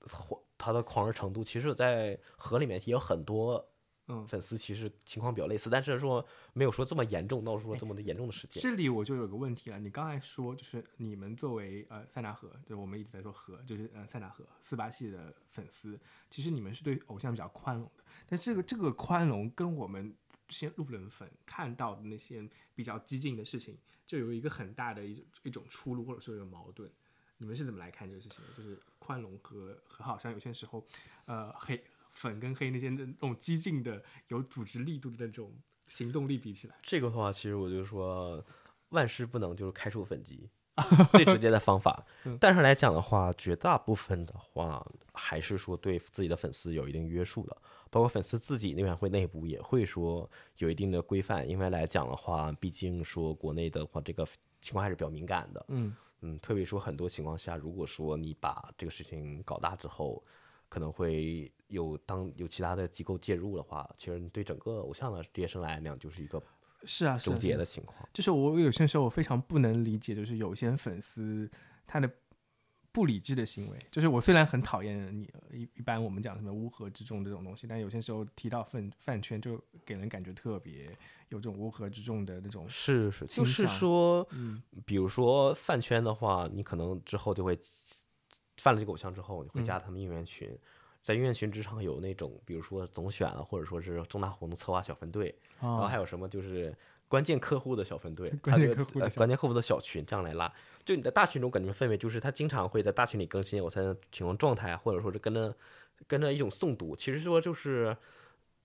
[0.01, 3.69] 火他的狂热程度，其实在河里面也有很多。
[4.09, 8.63] 嗯粉丝其实情况比较类似，但是说没有说这么严重，闹出了这么的严重的事件。
[8.63, 15.99] 这里我就有个问题了，你刚才说就是你们作为呃塞纳河，就是我们一直在说河，就是呃塞纳河四八系的粉丝，
[16.31, 20.15] 其实你们是对偶像比较宽容的，但这个这个宽容跟我们
[20.49, 26.91] 这些路人粉看到的那些比较激进的事情，就有一个很大的一种一种出入，或者说有矛盾。
[27.41, 28.53] 你们是怎么来看这个事情的？
[28.57, 30.85] 就是宽容和和好像有些时候，
[31.25, 31.81] 呃，黑
[32.19, 35.55] 粉跟黑那些那种激进的、有组织力度的那种
[35.87, 38.45] 行动力比起来，这个的话，其实我就说，
[38.89, 40.51] 万事不能就是开除粉籍，
[41.13, 42.05] 最直接的方法。
[42.41, 47.57] 但是来讲的话，绝大部分的话，还是说对自己的粉丝有一定约束的，
[47.89, 51.49] 包括粉丝自己那边会内部也会说有一定的规范。
[51.49, 54.27] 因为来讲的话，毕竟说国内的话，这个
[54.61, 55.65] 情况还是比较敏感的。
[55.69, 60.21] 嗯嗯，特别说很多情况下，如果说你把这个事情搞大之后，
[60.69, 66.43] 可能会有当有其他的机构介入的话，其实对整个偶像的职业生涯来讲，就是一个
[66.85, 68.09] 是啊，是终结的情况。
[68.13, 71.51] 就是我有些时候我非常不能理解，就是有些粉丝
[71.87, 72.11] 他的
[72.93, 73.79] 不理智的行为。
[73.91, 80.87] 就是我虽然很讨厌你，一一般我们讲什么乌合之众这种东西，但有些时候提到饭饭圈，就给人感觉特别
[81.29, 82.69] 有这种乌合之众的那种。
[82.69, 87.59] 是是，就是说，嗯比如说饭圈的话，你可能之后就会
[88.59, 90.57] 犯了这个偶像之后，你会嗯加他们应援群，
[91.03, 96.77] 在应援群之上有那种，比如说总选啊，或者说是重大活动策划小分队，然后啊还有什么就是
[97.09, 100.53] 关键客户的小分队， 关键客户的关键客户的小群这样来拉。
[100.85, 105.55] 就你在大群中感觉氛围，就是他经常会在大群里更新我才能情况状态啊，或者说是跟着
[106.07, 107.97] 跟着一种诵读，其实说就是。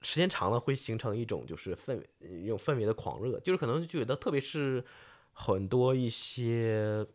[0.05, 4.83] 时间长了会形成一种就是氛围一种氛围的狂热，就是可能觉得特别是
[5.31, 7.07] 很多一些，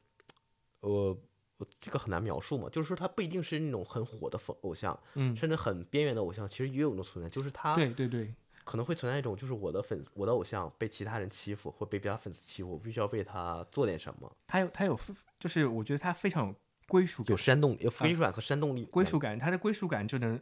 [0.81, 1.14] 呃，
[1.59, 8.32] 我这个很难描述嘛，就是说他不一定是那种很火的粉偶像，嗯，甚至很边缘的偶像，其实也有一种存在，就是他对对对，
[8.64, 14.98] 可能会存在一种，就是我的粉丝，我的偶像被其他人欺负，或被别他粉丝欺负，我必须要为他做点什么，他有他有，
[15.38, 16.54] 就是我觉得他非常有
[16.86, 18.84] 归属感有，煽动，有飞转和煽动力。
[18.84, 20.40] 归属感，他的归属感就能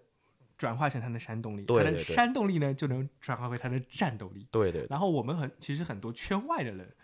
[0.58, 4.46] 转化成他的煽动力，他的煽动力呢就能转化为他的战斗力。
[4.50, 6.94] 对对对，然后我们很其实很多圈外的人，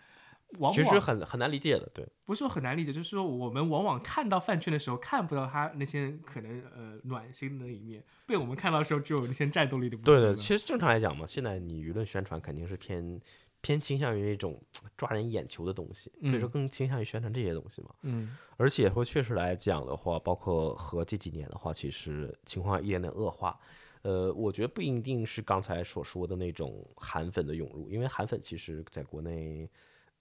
[0.59, 10.35] 往其实很很难理解的，对不是说很难理解，就是说我们往往看到饭圈的时候，看不到他那些可能呃暖心的一面，被我们看到的时候，只有那些战斗力的部分对对。
[10.35, 13.19] 其实正常来讲嘛，现在你舆论宣传肯定是偏
[13.61, 14.61] 偏倾向于一种
[14.97, 17.89] 抓人眼球的东西，所以说嗯更倾向于宣传这些东西嘛。
[18.01, 23.59] 嗯而且会确实来讲的话，包括和这几年的话，其实情况一点点恶化。
[24.03, 29.69] 呃，我觉得不一定是刚才所说的那种韩粉的涌入，因为韩粉其实在国内，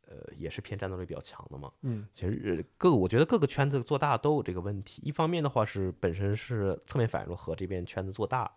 [0.06, 1.72] 呃，也是偏战斗力比较强的嘛。
[1.82, 5.00] 嗯其实呃各个我觉得各个圈子做大都有这个问题。
[5.04, 8.50] 一方面的话是本身是侧面反映了和这边圈子做大，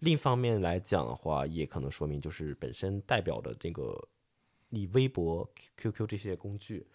[0.00, 4.08] 另一方面来讲的话，也可能说明就是本身代表的这个
[4.68, 6.86] 你微博、Q- QQ 这些工具，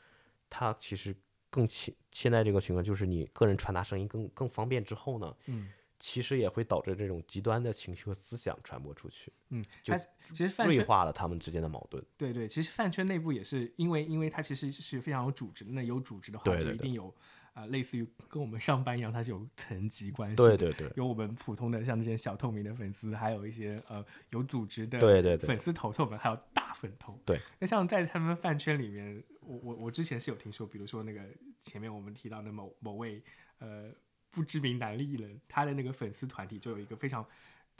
[0.49, 1.15] 它其实
[1.49, 5.69] 更现现在这个情况就是你个人传达声音更更方便之后呢，嗯
[5.99, 9.99] 其实也会导致这种极端的情绪和思想传播出去，嗯，就他
[10.33, 12.03] 其实锐化了他们之间的矛盾。
[12.17, 17.13] 对对，其实饭圈内部也是因为因为它其实是非常有组织的，那有组织的话就一定有
[17.53, 20.55] 啊、类似于跟我们上班一样，它是有层级关系的。
[20.55, 27.19] 对对对，有我们普通的像这些小透明的粉丝，还有一些呃有组织的对对对粉丝头头们，还有大粉头。
[27.25, 31.19] 对，那像在他们饭圈里面，我我我之前是有听说，比如说那个
[31.57, 33.23] 前面我们提到的某某位
[33.57, 33.91] 呃
[34.37, 37.25] 不知名男艺人，他的那个粉丝团体就有一个非常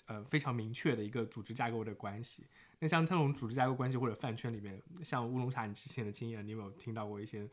[0.08, 2.48] 呃非常明确的一个组织架构的关系。
[2.80, 7.48] 那像这种组织架构关系或者饭圈里面，像乌龙茶你之前的经验，你有没有听到过一些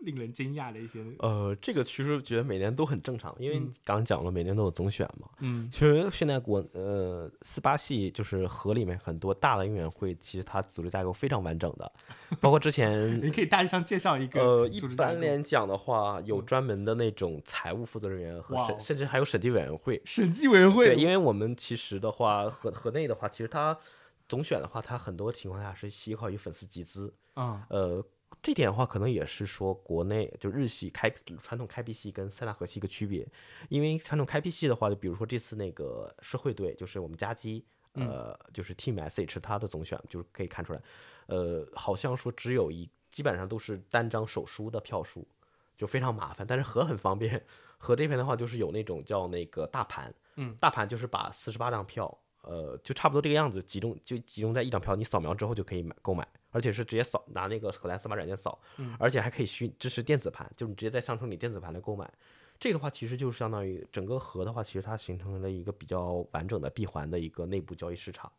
[0.00, 1.04] 令人惊讶的一些？
[1.18, 5.28] 呃，这个其实觉得每年都很正常，因为嗯刚刚讲了每年都有总选嘛。
[5.40, 11.90] 嗯其实现在国呃四八系就是河里面很多大的应援会，其实它组织架构非常完整的，
[12.40, 20.00] 包括之前 你可以大致上介绍一个呃一般来讲的话，有专门的那种财务负责人员和审，甚至还有审计委员会。
[20.04, 23.76] 审计委员会，对，因为我们其实的话，河河内的话，其实它
[24.28, 27.14] 总选的话，它很多情况下是依靠于粉丝集资。
[27.34, 28.02] 啊呃，
[28.46, 31.10] 这点的话，可能也是说国内就日系开
[31.42, 33.26] 传统开辟系跟三大河系一个区别，
[33.68, 40.80] 因为传统开辟系的话，就比如说这次那个社会队，就是我们家基，呃，就是 Team SH 它的总选，就是可以看出来，
[41.26, 45.26] 呃，好像说只有一，基本上都是单张手书的票数，
[45.76, 46.46] 就非常麻烦。
[46.46, 47.44] 但是和很方便，
[47.78, 52.16] 和这边的话就是有那种叫那个大盘，嗯，大盘就是把四十八张票。
[52.42, 56.24] 呃，就差不多这个样子，集中就集中在一张票，你扫描之后就可以买购买，
[56.56, 58.58] 而且是直接扫拿那个荷兰司法软件扫，
[58.98, 62.10] 而且还可以虚支持电子盘，就是你直接在商城里电子盘来购买。
[62.58, 68.32] 这个的话，其实就是相当于整个盒的话，其实它形成了一个比较完整的闭环的一个内部交易市场。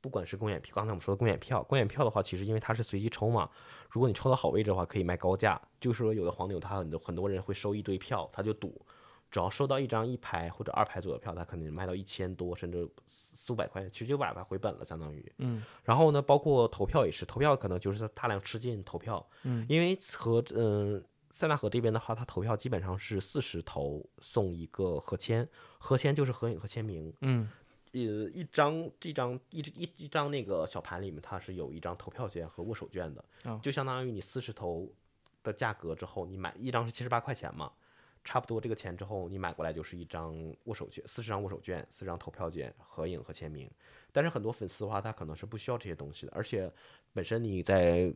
[0.00, 3.50] 不管是公演票，刚才我们说的公演票，公演票的话，其实因为它是随机抽嘛，
[3.90, 5.60] 如果你抽到好位置的话，可以卖高价。
[5.80, 8.80] 就是说，有的黄牛他很多很多人会收一堆票，他就赌，
[9.34, 15.32] 只要收到一张一排或者二排左右的票，他可能卖到一千多甚至四五百块钱，其实就把它回本了，相当于。
[15.38, 15.60] 嗯。
[15.82, 21.04] 然后呢，包括投票也是，投票可能就是大量吃进投票，嗯，因为和嗯。
[21.36, 27.50] 塞纳河这边的话，他投票基本上是四十投送一个合签，合签就是合影和签名，嗯
[27.90, 34.88] 呃，一张这张一一一张那个小盘里面，它是有一张投票券和握手券的，哦就相当于你四十投
[35.42, 37.72] 的价格之后，你买一张是七十八块钱嘛，
[38.24, 43.70] 差不多这个钱之后，你买过来就是一张握手券，四十张握手券，四张投票券、合影和签名。
[44.10, 46.72] 但是很多粉丝的话，他可能是不需要这些东西的，而且
[47.12, 48.12] 本身你在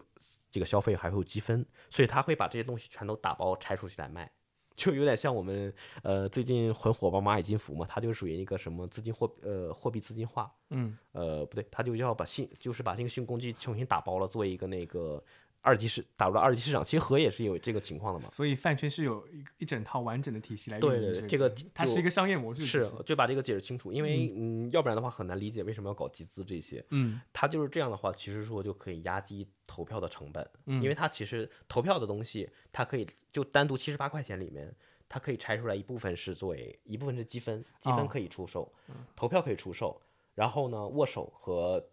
[0.50, 4.30] 这个消费还会有积分，所以他会把这些东西全都打包拆出去来卖。
[4.76, 15.20] 就有点像我们呃最近很火爆蚂蚁金服嘛，它就属于一个什么资金货呃货币资金化，嗯呃不对，他就要把信就是把这个信用工具重新打包了，做一个那个
[15.60, 16.84] 二级市打入了二级市场。
[16.84, 18.28] 其实和也是有这个情况的嘛。
[18.28, 26.84] 所以饭圈是有一一整套完整的体系来运营对对对，这个它是一个商业模式，是就把这个解释清楚，因为嗯，要不然的话很难理解为什么要搞集资这些。
[26.90, 27.20] 嗯。
[27.32, 30.82] 它就是这样的话，其实说就可以压低投票的成本，嗯。
[30.82, 34.74] 因为它其实投票的东西，它可以就单独七十八块钱里面，
[35.08, 37.96] 它可以拆出来一部分是作为一部分是积分，积哦。
[37.96, 38.72] 分可以出售，
[39.16, 40.00] 投票可以出售，
[40.34, 41.84] 然后呢，握手和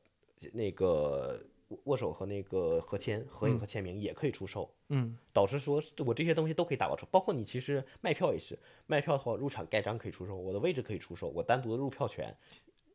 [0.54, 1.42] 那个
[1.86, 4.74] 握手和那个合签、合影和签名也可以出售。
[4.90, 12.36] 嗯导师说我这些东西都可以打包出，包括你其实卖票也是，卖票的话入场盖章可以出售，我的位置可以出售，我单独的入票权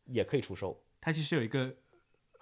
[0.06, 0.80] 也可以出售。
[1.00, 1.74] 它其实有一个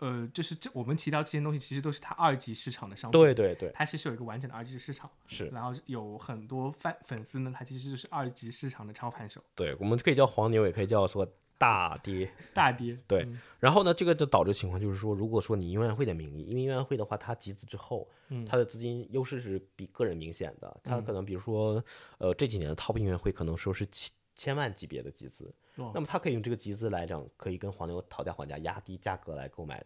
[0.00, 3.20] 呃，就是这我们提到这些东西，其实都是它二级市场的商品。
[3.20, 11.28] 对对对，它其实有一个完整的二级市场，是然后有很多粉粉丝呢，他其实就是二级市场的操盘手，对，我们可以叫黄牛，也可以叫说
[11.58, 12.30] 大跌。
[12.54, 12.96] 大跌。
[13.06, 20.80] 对嗯然后呢，这个就导致情况就是说，如果说你音乐会的名义，因为音乐会的话，它集资之后，嗯它的资金优势是比个人明显的。
[20.84, 21.82] 它可能比如说，
[22.18, 29.84] 呃，这几年的 top 音乐会可能说是千千万级别的集资，哇那么它可以用这个集资来讲，可以跟黄牛讨价还价，压低价格来购买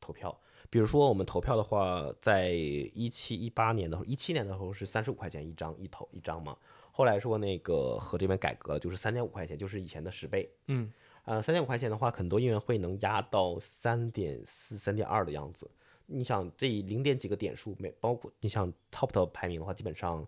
[0.00, 0.38] 投票。
[0.70, 6.56] 比如说我们投票的话，在一七一八年的时候，一七年的时候是三十五块钱一张一投一张嘛，
[6.92, 10.48] 后来说那个和这边改革了，就是三点五块钱，就是以前的十倍。
[10.66, 10.92] 嗯，
[11.28, 15.70] 呃，三点五块钱的话，很多音乐会能压到三点四、三点二的样子。
[16.06, 20.26] 你想这零点几个点数，每包括你想 top 的排名的话，基本上，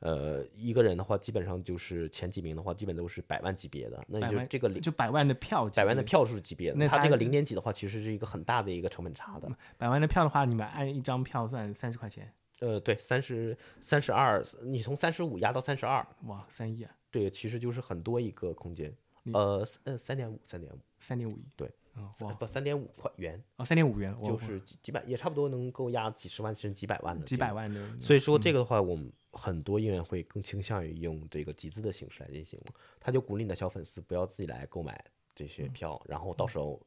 [0.00, 4.04] 呃，一个人的话，基本上就是前几名的话，基本都是百万级别的。
[4.08, 9.48] 那百万就这个零就百万的票，百万的，票数级别的，那它它这个零点几的话，其实是一个很大的一个成本差的。
[9.78, 12.28] 百万的票的话，你们按一张票算三十块钱，
[12.58, 18.92] 呃，对，三十三十二，你从三十五压到三十二，哇，三亿啊，对，其实就是很多一个空间。
[19.22, 21.70] 你呃，三呃，三点五，三点五，三点五亿，对。
[21.94, 22.08] 哦，
[22.38, 27.52] 不，三点五块元，哦，三点五元，就是几几百，也差不多能够压几十万甚至几百万的，几百。
[27.52, 32.58] 万的，所以说这个的话，我们很多音乐会更倾向于用这个集资的形式来进行，
[33.00, 35.04] 他就鼓励你的小粉丝不要自己来购买
[35.34, 36.80] 这些票，然后到时候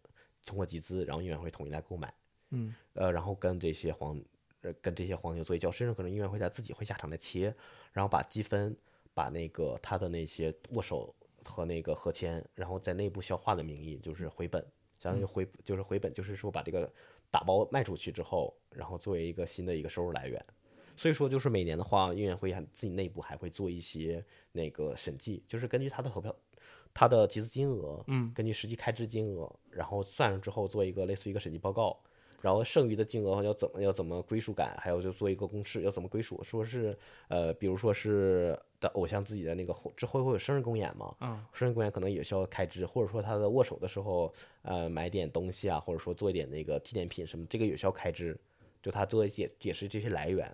[0.46, 2.12] 通过集资，然后音乐会统一来购买，
[2.52, 4.20] 嗯，呃，然后跟这些黄
[4.62, 7.54] 呃跟这些黄牛做一交，甚至可能音乐会在自己会下场来切，
[7.92, 8.76] 然后把积分，
[9.14, 11.14] 把那个他的那些握手
[11.44, 14.66] 和那个合签，然后在内部消化的名义就是回本，
[15.00, 16.91] 相当于回就是回本，就是说把这个
[17.30, 20.44] 打包卖出去之后，然后作为一个新的一个收入来源。
[20.96, 26.36] 所以说，就是每年的话，运营会还自己内部还会做一些那个审计，就是根据他的投票、
[26.94, 32.00] 他的集资金额，嗯，根据实际开支金额，然后算上之后做一个类似于一个审计报告，
[32.44, 36.98] 然后剩余的金额要怎么要怎么归属感，还有就做一个公式要怎么归属，说是
[37.30, 44.34] 呃，比如说是的偶像自己的那个后之后会有生日公演嘛，嗯，生日公演可能也需要开支，或者说他的握手的时候，
[44.64, 48.38] 呃，买点东西啊，或者说做一点那个纪念品什么，这个也需要开支，
[48.82, 50.54] 就他做解解释这些来源，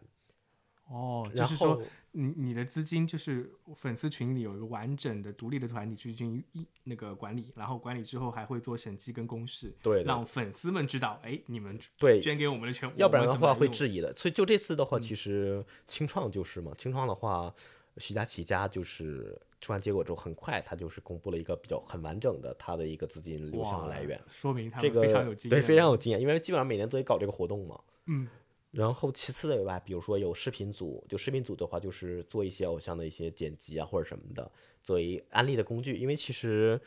[0.90, 1.82] 哦，就然是说后
[2.12, 13.70] 你你的资金就是粉丝群里有一个完整的独立的团体去进行一那个管理，然后管理之后还会做审计跟公示，对对让粉丝们知道，哎，你们对，捐给我们的钱，要不然的话会。
[13.70, 14.14] 质疑的。
[14.16, 17.54] 所以就这次的话，其实清创就是嘛，清创的话，
[17.98, 24.20] 徐佳琪家就是出完结果之后，很快他就是公布了一个比较很完整的他的一个资金流向的来源。
[24.28, 27.80] 说明他这个非常有经验对，非常有经验，因为基本上每年都得搞这个活动嘛。
[28.08, 28.28] 嗯。
[28.72, 34.52] 然后其次的吧，比如说有视频组，就视频组的话，就是做一些偶像的一些剪辑啊或者什么的，
[34.84, 35.98] 作为安利的工具。
[35.98, 36.80] 因为其实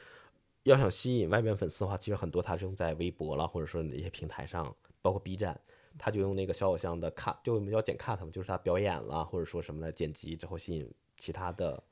[0.63, 5.61] 要想吸引外面粉丝的话，其实很多他是用在微博了，或者说哪些平台上，包括 B 站，
[5.99, 11.83] 他就用那个小偶像的 cut，就我们叫剪 cut 嘛，就是他表演了，或者说什么的剪辑之后吸引其他的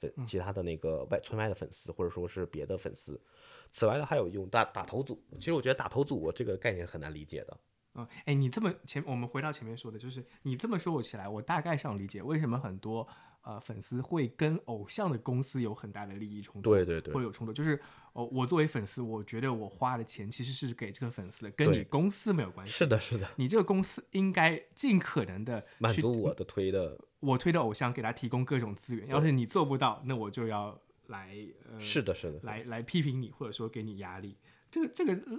[0.00, 3.20] 粉，其他的那个外村外的粉丝，或者说是别的粉丝。
[3.70, 5.22] 此外呢，还有用打打头组。
[5.38, 7.60] 其实我觉得打头组这个概念很难理解的。
[7.94, 13.06] 嗯，哎，你这么前，我们回到前面说的，就是你这么说我起来，我大概上理解为什么很多
[13.42, 17.52] 呃粉丝会跟偶像的公司有很大的利益冲突，对对对会有冲突。
[17.52, 17.78] 就是
[18.14, 22.72] 哦，我作为粉丝，我觉得我花的钱其实是给这个粉丝的，跟你公司没有关系。
[22.72, 29.06] 是的，是的，你这个公司应该尽可能的满足我的推的，我推的偶像，给他提供各种资源。
[29.08, 31.36] 要是你做不到，那我就要来
[31.70, 34.38] 呃，是的，是的，来来批评你，或者说给你压力。
[34.70, 35.38] 这个这个、呃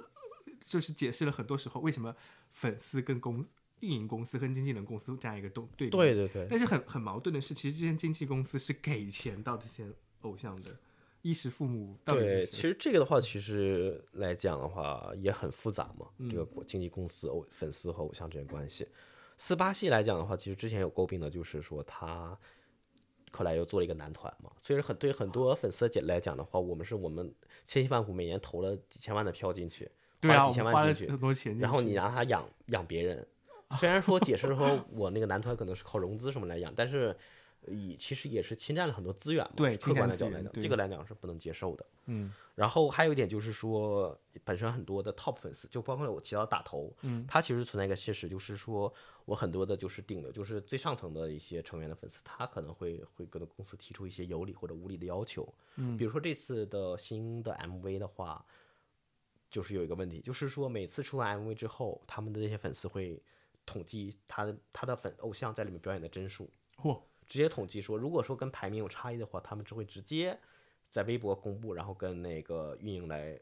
[0.66, 2.16] 就是解释了很多时候为什么
[2.54, 3.46] 粉丝跟公
[3.82, 5.90] 运营公司跟经纪人公司这样一个对对。
[5.90, 9.86] 对对对，但是很很矛盾的是，其实这些经纪公司是给钱到这些
[10.22, 10.74] 偶像的，
[11.22, 12.46] 衣食父母到底对？
[12.46, 16.08] 其实这个的话，其实来讲的话也很复杂嘛。
[16.20, 18.88] 嗯这个经纪公司、偶粉丝和偶像之间关系，
[19.38, 22.40] 四八系来讲的话，其实之前有诟病的就是说他
[23.32, 24.50] 后来又做了一个男团嘛。
[24.62, 27.34] 所以很对很多粉丝来讲的话，我们是我们
[27.66, 29.92] 千辛万苦每年投了几千万的票进去，
[30.28, 33.28] 对啊，花几千万进去，很多钱，然后你拿它养养别人，
[33.78, 37.16] 虽然说解释说 我那个男团可能是靠融资什么来养，但是
[37.68, 39.52] 以其实也是侵占了很多资源嘛。
[39.56, 41.86] 对客观的角度来讲，这个来讲是不能接受的。
[42.06, 42.34] 嗯。
[42.56, 48.94] 然后还有一点就是说，本身很多的 top 粉丝，就包括我提到打头，嗯，他其实存在一个现实，就是说
[49.26, 55.98] 我很多的就是顶流，就是最上层的一些成员的粉丝，他可能会会跟公司提出一些有理或者无理的要求，嗯。
[55.98, 58.46] 比如说这次的新的 MV 的话，
[59.54, 63.22] 就是有一个问题，就是说每次出完 MV 之后，他们的那些粉丝会
[63.68, 70.36] 统计他的他的粉偶像在里面表演的帧数，嚯，直接统计说，如果说跟排名有差异的话，他们只会直接
[70.90, 73.40] 在微博公布，然后跟那个运营来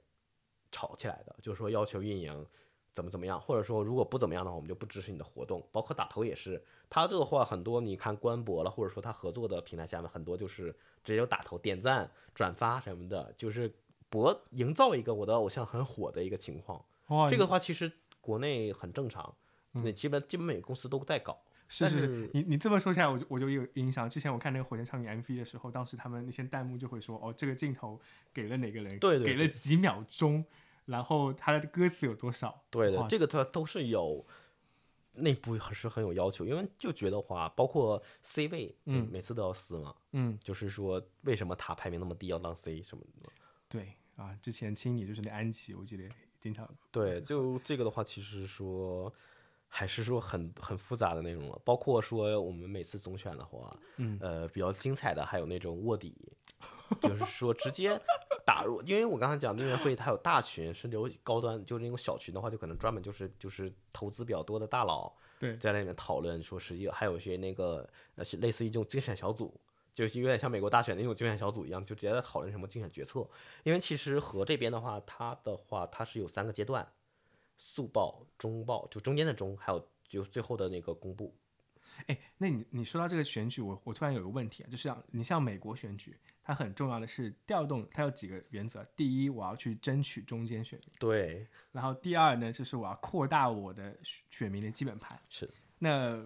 [0.70, 2.46] 吵起来的，就是说要求运营
[2.94, 5.66] 怎么怎么样，或者说如果不怎么样的话，我们就不支持你的活动。
[5.72, 13.74] 包括打头也是，他这个话很多，你看官博了，或者说他合作的平台下面很多就是直接有打头、点赞、转发什么的，就是
[14.12, 16.86] 博营造一个我的偶像很火的一个情况。
[17.08, 19.34] 哇，这个的话其实国内很正常，
[19.72, 21.42] 那基本基本每个公司都在搞。
[21.74, 24.10] 是是是但是，你你这么说起来，我就我就有印象。
[24.10, 27.98] 之前我看那个火箭少女 MV 的时候，当时他们那些弹幕就会说，哦，这个镜头
[28.34, 30.44] 给了哪个人，对对对给了几秒钟，
[30.88, 32.50] 然后他的歌词有多少？
[32.50, 34.26] 哇，对的这个它都是有
[35.14, 43.30] 内部还是很有要求，因为就觉得话，包括 C 位，嗯每次都要撕嘛，嗯，就是说为什么他排名那么低要当 C 什么的。
[43.70, 46.04] 对啊，之前青你就是那安琪，我记得
[46.40, 49.12] 经常对，就这个的话，其实说
[49.68, 56.16] 还是说很很复杂的内容了，包括说我们每次总选的话，嗯呃，比较精彩的还有那种卧底，
[57.02, 58.00] 就是说直接
[58.46, 69.60] 打入，因为我刚才讲音乐会它有大群，甚至有高端，就是那种小群的话，就可能专门就是就是投资比较多的大佬对在那里面讨论，说实际还有一些那个呃是类似于这种竞选小组。
[69.94, 73.28] 就是有点像美国大选那种竞选小组一样，就直接在讨论什么竞选决策。
[73.64, 76.88] 因为其实和这边的话，它的话它是有三个阶段，
[77.58, 81.36] 速报、中报，就中间的中，还有就最后的那个公布。
[82.08, 88.84] 哎，那你你说到这个选举，我我突然有个问题啊，就是像你像美国选举，它很重要的是调动，它有几个原则。
[88.96, 95.20] 第一，我要去争取中间选民；对，然后第二呢，就是我要扩大我的选选民的基本盘。
[95.30, 96.18] 是那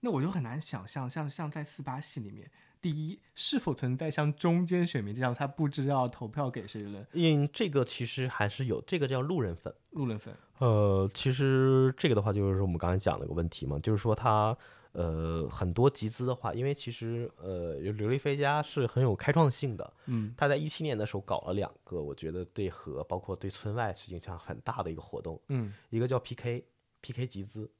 [0.00, 2.50] 那我就很难想象，像像在四八系里面，
[2.84, 9.74] 第一是否存在像中间选民这样，他不知道投票给谁的因为这个其实还是有，这个叫路人粉。
[9.92, 10.36] 路人粉？
[10.58, 14.54] 呃，其实这个的话，就是我们刚才讲的一个问题嘛，就是说他
[14.92, 26.62] 呃很多集资的话，因为其实呃刘丽飞家是很有开创性的，嗯，他在一七年的时候搞了两个，我觉得对和包括对村外是影响很大的一个活动，嗯一个叫 PK
[27.00, 27.72] PK 集资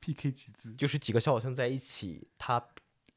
[0.00, 2.62] ，，PK 集资，就是几个小偶像在一起，他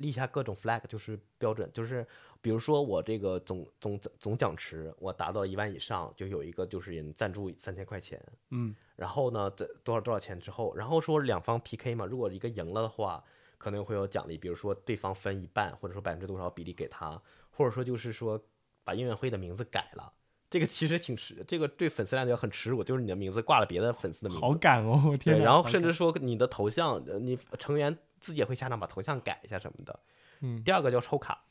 [0.01, 2.05] 立下各种 flag，就是标准，就是
[2.41, 13.23] 比如说我这个总总总奖池我达到一万以上，就有一个就是人赞助三千块钱，嗯然后呢，这多少多少钱之后，然后说两方 PK 嘛，如果一个赢了的话，
[13.57, 18.39] 可能会有奖励，比如说对方分一半，或者说百分之多少比例给他，或者说就是说
[18.83, 20.11] 把音乐会的名字改了。
[20.49, 29.99] 这个其实挺耻，这个对粉丝来讲很耻辱，就是你的名字挂了别的粉丝的名字，好感哦，对，然后甚至说你的头像，呃你成员自己也会下场把头像改一下什么的。
[30.39, 31.43] 嗯第二个叫抽卡，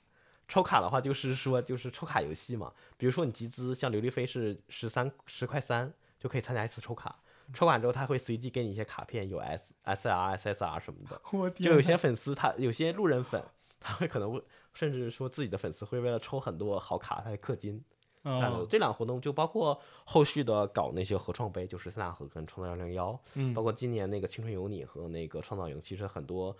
[0.48, 7.20] 抽卡的话就是说就是抽卡游戏嘛，比如说你集资，像刘丽菲是十三十块三就可以参加一次抽卡，
[7.52, 11.20] 抽完之后他会随机给你一些卡片，有 S S R S S R 什么的。
[11.32, 13.42] 我，就有些粉丝他有些路人粉，
[13.78, 14.42] 他会可能会
[14.72, 17.84] 甚至说自己的粉丝会为了抽很多好卡，他会氪金。
[18.22, 23.54] 赞助哦，这两个活动就包括后续的搞那些合创杯，就是三大河跟创造幺零幺，嗯。
[23.54, 26.56] 包括今年那个青春有你和那个创造营，其实很多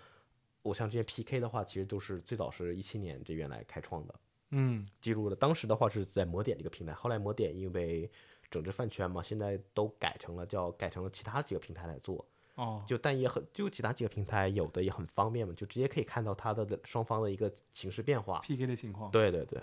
[0.63, 4.15] 偶像之间 PK 的话，其实都是最早是一七年这边来开创的，
[4.49, 4.87] 嗯。
[4.99, 8.09] 记录了当时的话是在魔点这个平台，后来魔点因为
[8.49, 12.25] 整治饭圈嘛，现在都改成了叫改成了其他几个平台来做，
[12.55, 18.39] 哦，就但也很就其他几个平台有的也很方便嘛，就直接可以看到它的双方的一个形势变化。
[18.39, 19.61] PK 的情况，对对对，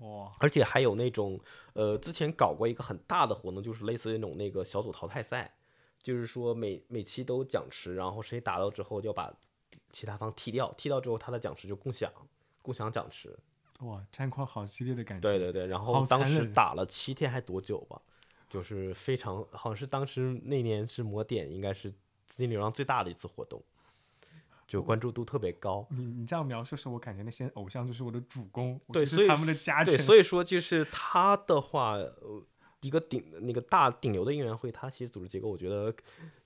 [0.00, 1.40] 哇，而且还有那种，
[1.72, 5.54] 呃，之前搞过一个很大的活动，就是类似于那种那个小组淘汰赛，
[6.02, 9.34] 就是说每每期都有奖池，然后谁达到之后就要把
[9.90, 12.12] 其他方踢掉，踢掉之后他的奖池就共享，
[12.62, 13.36] 共享奖池。
[13.80, 18.00] 哇，战况好激烈的感觉，对对对，然后当时打了七天还多久吧，
[18.48, 21.90] 就是非常好像是当时那年是魔点应该是
[22.26, 23.62] 资金流量最大的一次活动，
[24.68, 25.84] 就关注度特别高。
[25.90, 32.42] 你你这样描述的时候，我感觉那些偶像就是我的主攻，对所以就是他们的家对，所以说就是他的话，呃，
[32.82, 35.92] 一个顶那个大顶流的应援会，他其实组织结构，我觉得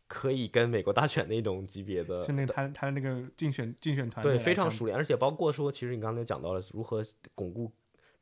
[0.06, 7.02] 可以跟美国大选那种级别的是那个他他的那个竞选竞选团队来相比非常熟练，而且包括说，其实你刚才讲到了如何
[7.34, 7.72] 巩固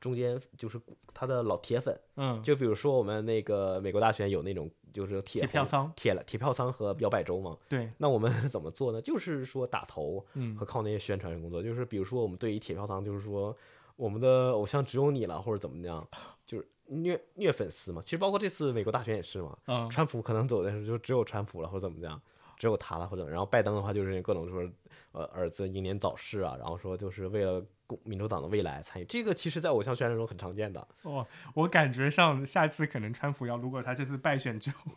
[0.01, 0.81] 中间就是
[1.13, 9.01] 他的老铁粉，嗯，就比如说我们那个美国大选有那种就是铁票仓铁了铁票仓和摇摆州嘛，对，那我们 怎么做呢？
[9.01, 13.57] 就是说打头嗯和靠那些宣传工作，就是比如说我们对于铁票仓，就是说
[13.97, 16.07] 我们的偶像只有你了，或者怎么样，
[16.47, 18.03] 就是虐虐粉丝嘛。
[18.05, 22.21] 其实包括这次美国大选也是嘛，嗯，川普可能走的时候就只有川普了，或者怎么样，
[22.57, 24.69] 只有他了，或者然后拜登的话就是各种说
[25.13, 27.67] 呃儿子英年早逝啊，然后说就是为了共
[28.05, 30.87] 民主党的未来参与，这个其实在偶像宣传中很常见的。
[31.03, 34.93] 哦，我感觉上下次可能川普要，如果他这次败选之后，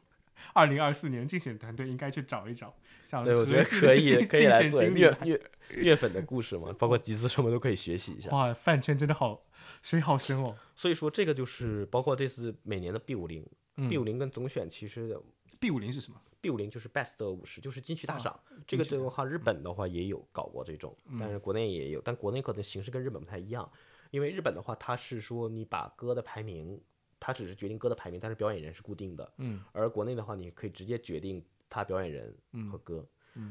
[0.54, 2.76] 二零二四年竞选团队应该去找一找，
[3.06, 5.42] 像对，我觉得可以竞可以来竞选经理来虐
[5.78, 8.30] 虐粉的故事嘛，包括集资什么都可以学习一下。
[8.32, 9.46] 哇，饭圈真的好
[9.82, 10.56] 水好深哦。
[10.76, 13.46] 所以说这个就是包括这次每年的 B 五零
[13.78, 15.18] 嗯，B 五零跟总选其实
[15.60, 18.40] B 五零是什么？B 五零就是 Best 五十，就是金曲大啊赏。
[18.68, 23.70] 这个的话，日本的话也有搞过这种，嗯但是国内也有，但国内可能形式跟日本不太一样，
[24.12, 26.82] 因为日本的话，它是说你把歌的排名，
[27.20, 29.34] 它只是决定歌的排名，但是表演人是固定的。
[29.38, 33.06] 嗯，而国内的话，你可以直接决定他表演人嗯和歌。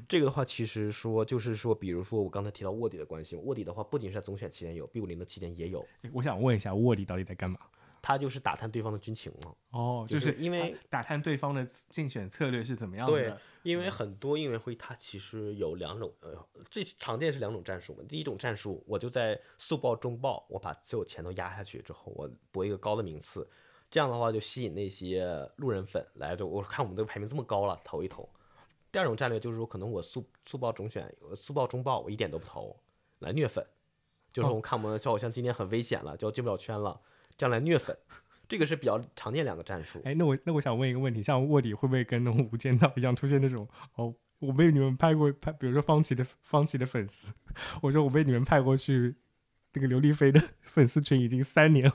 [0.08, 7.58] 这个的话，其实说就是说，比如说我刚才提到卧底的关系，卧底的话不仅是在总选期间有，B 五零的期间也有，我想问一下，卧底到底在干嘛？
[8.02, 9.54] 他就是打探对方的军情嘛。
[9.70, 16.36] 哦，就就是因为打探对方的竞选策略是怎么样的对的。，因为很多应援会它其实有两种，呃，
[16.68, 18.04] 最常见是两种战术嘛。
[18.08, 23.48] 第一种战术，我就在速报、中报，我把所有钱都压下去之后，我博一个高的名次，
[23.88, 26.44] 这样的话就吸引那些路人粉来着。
[26.44, 28.28] 我看我们这个排名这么高了，投一投。
[28.90, 32.76] 第二种战略就是说，可能我速速报总选、呃速报中报，我一点都不投，
[33.20, 33.64] 来虐粉。
[34.32, 37.00] 就是我们看我们的小偶像今年很危险了，就要进不了圈了，
[37.36, 37.96] 这样来虐粉。
[38.48, 40.00] 这个是比较常见两个战术。
[40.04, 47.28] 哎，那我那我想问一个问题，像卧底会不会跟那种无间道一样出现那种哦，我被你们派过派，比如说方琦的方琦的粉丝，
[47.80, 49.14] 我说我被你们派过去，
[49.72, 51.94] 那个刘亦菲的 粉丝群已经三年了，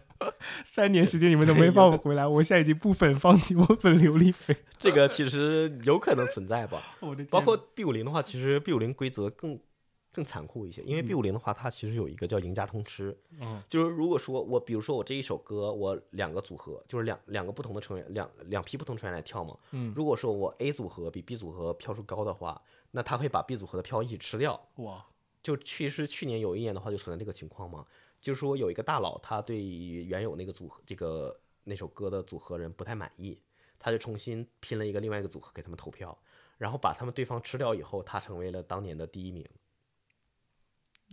[0.66, 4.58] 三年时间你们都没放我回来，我现在已经不粉方琦，我粉刘亦菲。
[4.80, 6.82] 这个其实有可能存在吧。
[7.02, 9.60] 我的包括 B 五零的话，其实 B 五零规则更
[10.12, 11.08] 更残酷一些，因为嗯。
[11.08, 13.62] B 五零的话，它其实有一个叫赢家通吃，嗯。
[13.70, 19.58] 就是如果说我比如说我这一首歌，我两个组合，就是两两个不同的成员，两两批不同成员来跳嘛。
[19.72, 19.94] 嗯。
[19.96, 22.62] 如果说我 A 组合比 B 组合票数高的话，
[22.92, 24.68] 那他会把 B 组合的票一起吃掉。
[24.78, 25.06] 哇。
[25.44, 27.86] 就其实去年有一年的话，就存在这个情况嘛，
[28.20, 33.40] 就是说有一个大佬，他对于原有那个组合这个那首歌的组合人不太满意，
[33.80, 36.18] 他就重新拼了一个另外一个组合给他们投票，
[36.58, 39.48] 然后把他们对方吃掉以后，他成为了当年的第一名，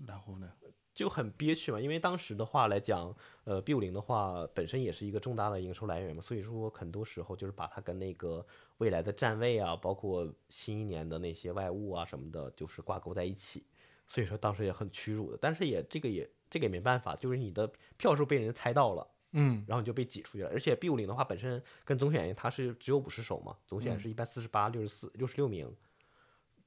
[0.07, 0.51] 然后呢？
[0.95, 1.81] 就很憋屈嘛。
[1.81, 3.13] 因为当时的话来讲，
[3.43, 8.47] 呃，B 五零的话本身也是一个重大的营收来源嘛，所以说很多时候就是把它跟那个
[8.79, 13.67] 未来的站位啊，包括新一年的那些外物啊什么的，就是挂钩在一起。
[14.07, 20.51] 所以说当时也很屈辱的，但是也这个也这个也没办法，就是你的票数被人猜到了，嗯然后你就被挤出去了。
[20.51, 25.75] 而且 B 五零的话本身跟总选它是只有五十首嘛，总选是一百四十八、六十四、六十六名，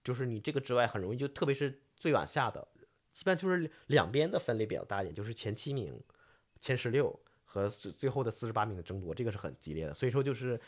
[0.04, 2.68] 就是你这个之外很容易就特别是最往下的，
[3.18, 6.00] 基本就是两边的分类比较大一点，就是前七名、
[6.60, 9.94] 前十六和最最后的四十八名的争夺，这个是很激烈的。
[9.96, 10.62] 所以说就是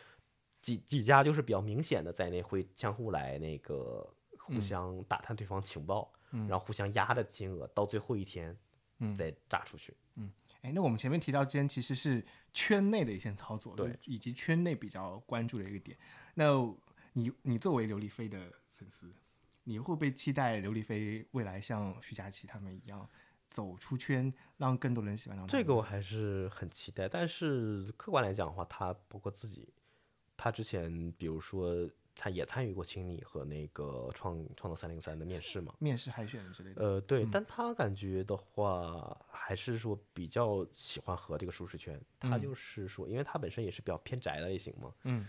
[0.60, 8.58] 几几家就是比较明显的在内会相互来那个互相打探对方情报，然后互相压着金额，到最后一天
[8.98, 9.96] 嗯再炸出去。
[10.16, 10.32] 嗯
[10.64, 15.96] 哎，那我们前面提到，今天其实是圈内的一些操作，对，以及圈内比较关注的一个点。
[16.34, 16.52] 那
[17.14, 19.14] 你你作为刘亦菲的粉丝，
[19.64, 23.08] 你会不会期待刘亦菲未来像徐佳琪他们一样
[23.50, 29.74] 走出圈，让更多人喜欢上她这个我还是很期待，但是客观来讲的话，他包括自己，
[30.38, 36.82] 他之前比如说他也参与过青你和那个创创造三零三的面试嘛，面试海选之类的。
[36.84, 42.00] 呃，对，但他感觉的话，还是说比较喜欢和这个舒适圈。
[42.20, 45.26] 他就是说，因为他本身也是比较偏宅的类型嘛，嗯，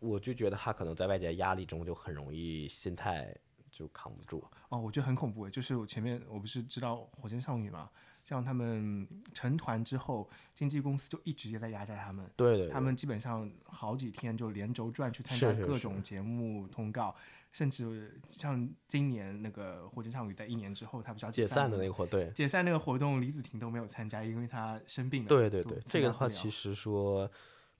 [0.00, 3.32] 我就觉得他可能在外界压力中就很容易心态
[3.74, 4.42] 就扛不住。
[4.68, 7.90] 哦，我觉得很恐怖诶，就是我前面我不是知道火箭少女嘛，
[8.22, 12.30] 像他们成团之后，经纪公司就一直也在压榨他们。
[12.36, 17.14] 对对，他们基本上好几天就连轴转去参加各种节目通告，
[17.50, 22.30] 甚至像今年那个火箭少女在一年之后，她不是要解散的那个活对。
[22.30, 25.28] 解散那个活动，李子婷都没有参加，因为她生病了。
[25.28, 27.30] 对对对，这个的话，其实说，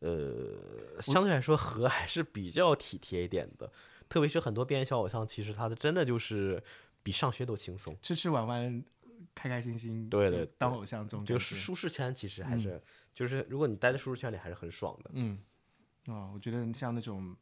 [0.01, 3.73] 呃，相对来说和还是比较体贴一点的，
[4.15, 6.62] 特别是很多边缘小偶像，其实他的真的就是
[7.03, 8.85] 比上学都轻松，吃吃玩玩，
[9.35, 12.81] 开开心心，对对对当偶像这种就是舒适圈其实还是、
[13.12, 15.11] 就是如果你待在舒适圈里还是很爽的。
[15.15, 15.36] 嗯，
[16.07, 17.35] 啊、我觉得像那种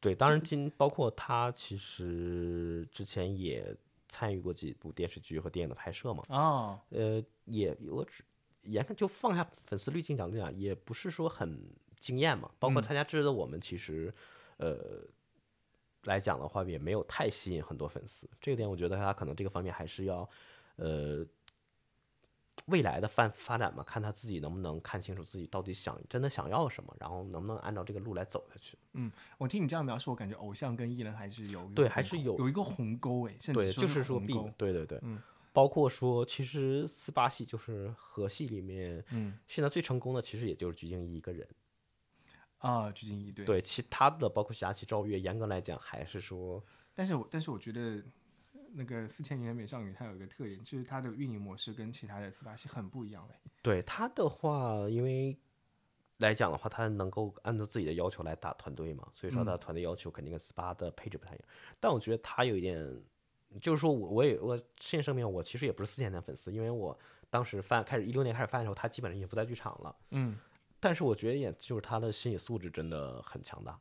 [0.00, 3.74] 对，当然今包括他其实之前也
[4.06, 8.22] 参与过几部电视剧和电影的拍摄嘛，哦，呃，也我只
[8.64, 11.58] 严看就放下粉丝滤镜讲这样，也不是说很
[11.98, 12.50] 惊艳嘛。
[12.58, 14.12] 包括嗯参加之的我们，其实
[14.58, 14.76] 呃
[16.04, 18.28] 来讲的话，也没有太吸引很多粉丝。
[18.40, 20.28] 这一点，我觉得他可能这个方面还是要
[20.76, 21.26] 呃
[22.66, 28.78] 未来的发发展嘛，看他自己能不能看清楚自己到底想真的想要什么，然后能不能按照这个路来走下去。
[28.94, 35.20] 嗯我听你这样描述，我感觉偶像跟艺人还是有对还是有有一个鸿沟哎，甚至对，就是说鸿沟，对对对，嗯
[35.52, 41.48] 包括说，其实四八系就是和系里面，嗯现在最成功的其实也就是鞠婧祎一个人。
[42.58, 46.62] 啊，鞠婧祎对，对，其他的包括霞琪、赵月，严格来讲还是说，
[46.94, 48.02] 但是我但是我觉得
[48.72, 53.34] 那个四千年的美少女它有一个特点，就是它的运营模式跟其他的四八系很不一样嘞。
[53.62, 55.36] 对他的话，因为
[56.18, 61.48] 来讲的话，他能够按照自己的要求来打团队嘛，所以说他的团队要求肯定跟四八的配置不太一样。
[61.78, 63.00] 但我觉得他有一点，
[63.60, 66.98] 就是说我我也我现声明，我其实也不是四千年粉丝，因为我
[67.30, 69.96] 当时翻开始一六年开始翻的时候，他基本上已经不在剧场了。
[70.10, 70.36] 嗯，
[70.80, 73.78] 但是我觉得也就是他的心理素质真的很强大。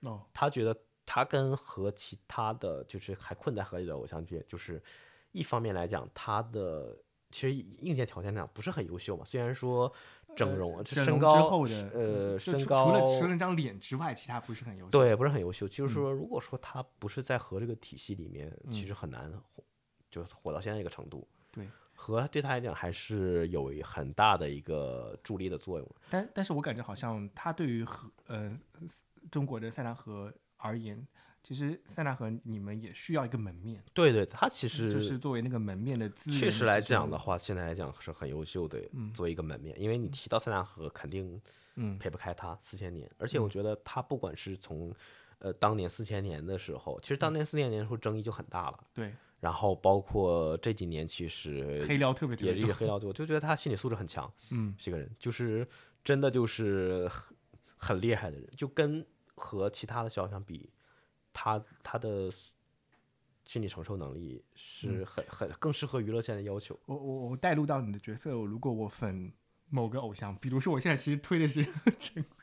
[0.00, 4.82] 哦，他觉得他跟和其他的就是还困在河里的偶像剧，就是
[5.30, 6.96] 一方面来讲，他的
[7.30, 9.24] 其实硬件条件上不是很优秀嘛。
[9.24, 9.92] 虽然说
[10.34, 15.66] 整容、身高后的呃身高除了除了那张脸之外，其他不是很优秀。，对不是很优秀。
[15.66, 19.62] 嗯就是说，如果说他不是在和这个体系里面，其实很难火，
[20.10, 21.28] 就火到现在这个程度。
[21.50, 25.96] 对，和对他来讲还是有很大的一个助力的作用。
[26.10, 28.58] 但但是我感觉好像他对于和呃
[29.30, 31.06] 中国的塞纳河而言，
[31.42, 38.80] 其实塞纳河你们也需要一个门面，对对，他其实就是作为那个门面的资源确实来讲的话，现在来讲是很优秀的，
[39.12, 41.40] 作为一个门面，因为你提到塞纳河，肯定
[41.74, 44.94] 嗯撇不开他四千年，而且我觉得他不管是从
[45.38, 49.12] 呃当年四千年的时候，其实当年四千年的时候争议就很大了，对
[49.42, 52.54] 然后包括这几年其实黑料特别特也。
[52.54, 55.66] 是一个黑料多，我就觉得他心理素质很强，嗯，这个人就是
[56.04, 57.36] 真的就是很
[57.76, 59.04] 很厉害的人，就跟
[59.34, 60.70] 和其他的小相比，
[61.32, 62.30] 他他的
[63.44, 66.78] 心理承受能力嗯是很很更适合娱乐圈的要求。
[66.86, 69.32] 我我我带入到你的角色，如果我粉
[69.68, 71.64] 某个偶像，比如说我现在其实推的是
[71.98, 72.41] 陈冠希，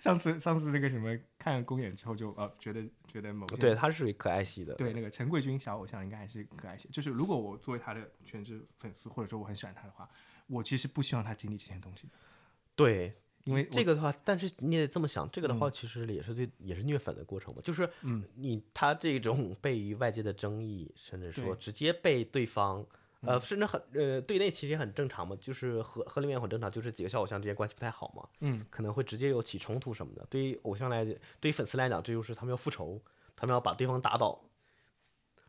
[0.00, 4.74] 上次上次那个什么看公演之后就呃觉得觉得某些对，他是属于可爱系的。
[4.74, 6.88] 对那个陈桂君小偶像应该还是可爱系。
[6.90, 10.08] 就是如果我作为他的全职粉丝，或者说我很喜欢他的话，
[10.46, 12.08] 我其实不希望他经历这些东西，
[12.74, 13.14] 对，
[13.44, 17.60] 因为这个的话，但是你也得这么想，这个的话其实也是对，也是虐粉的过程嘛。
[17.62, 22.84] 就是，嗯，你他这种被于外界的争议，甚至说直接被对方，
[23.22, 30.24] 呃，甚至很呃对内其实也很正常嘛，就是和和里面很正常，就是几个小偶像之间关系不太好嘛，嗯，可能会直接有起冲突什么的。
[30.30, 31.04] 对于偶像来，
[31.40, 33.00] 对于粉丝来讲，这就是他们要复仇，
[33.34, 34.40] 他们要把对方打倒。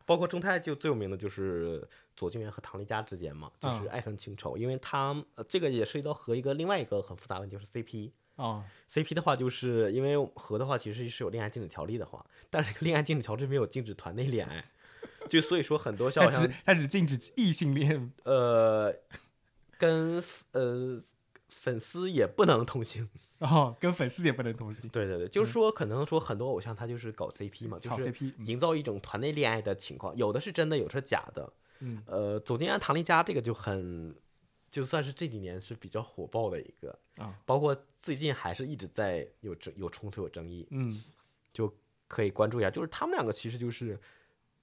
[0.04, 8.10] 包括中泰就最有名的就是左京元和唐丽佳之间嘛，就是嗯爱恨情仇，因为他、呃、这个也涉及到和一个另外一个很复杂的问题，就是 CP。
[8.34, 14.64] 哦，CP 的话，就是因为和的话其实是有恋爱禁止条例的话，但是这个恋爱禁止条例没有禁止团内恋爱，
[15.30, 18.94] 就所以说很多像他只他只禁止异性恋，呃
[19.78, 21.00] 跟呃
[21.48, 23.08] 粉丝也不能同行。
[23.38, 24.86] 然后跟粉丝也不能同行。
[24.90, 31.50] 对对对，就是说可能说很多偶像他就是搞 CP 嘛，就是 CP 嗯营造一种团内恋爱的情况，有的是真的，有的是假的。
[31.78, 34.14] 嗯，呃，走进安唐丽佳这个就很，
[34.70, 41.02] 就算是这几年是比较火爆的一个啊，包括最近还是一直在有争有冲突有争议，嗯
[41.54, 41.74] 就
[42.06, 42.70] 可以关注一下。
[42.70, 43.98] 就是他们两个其实就是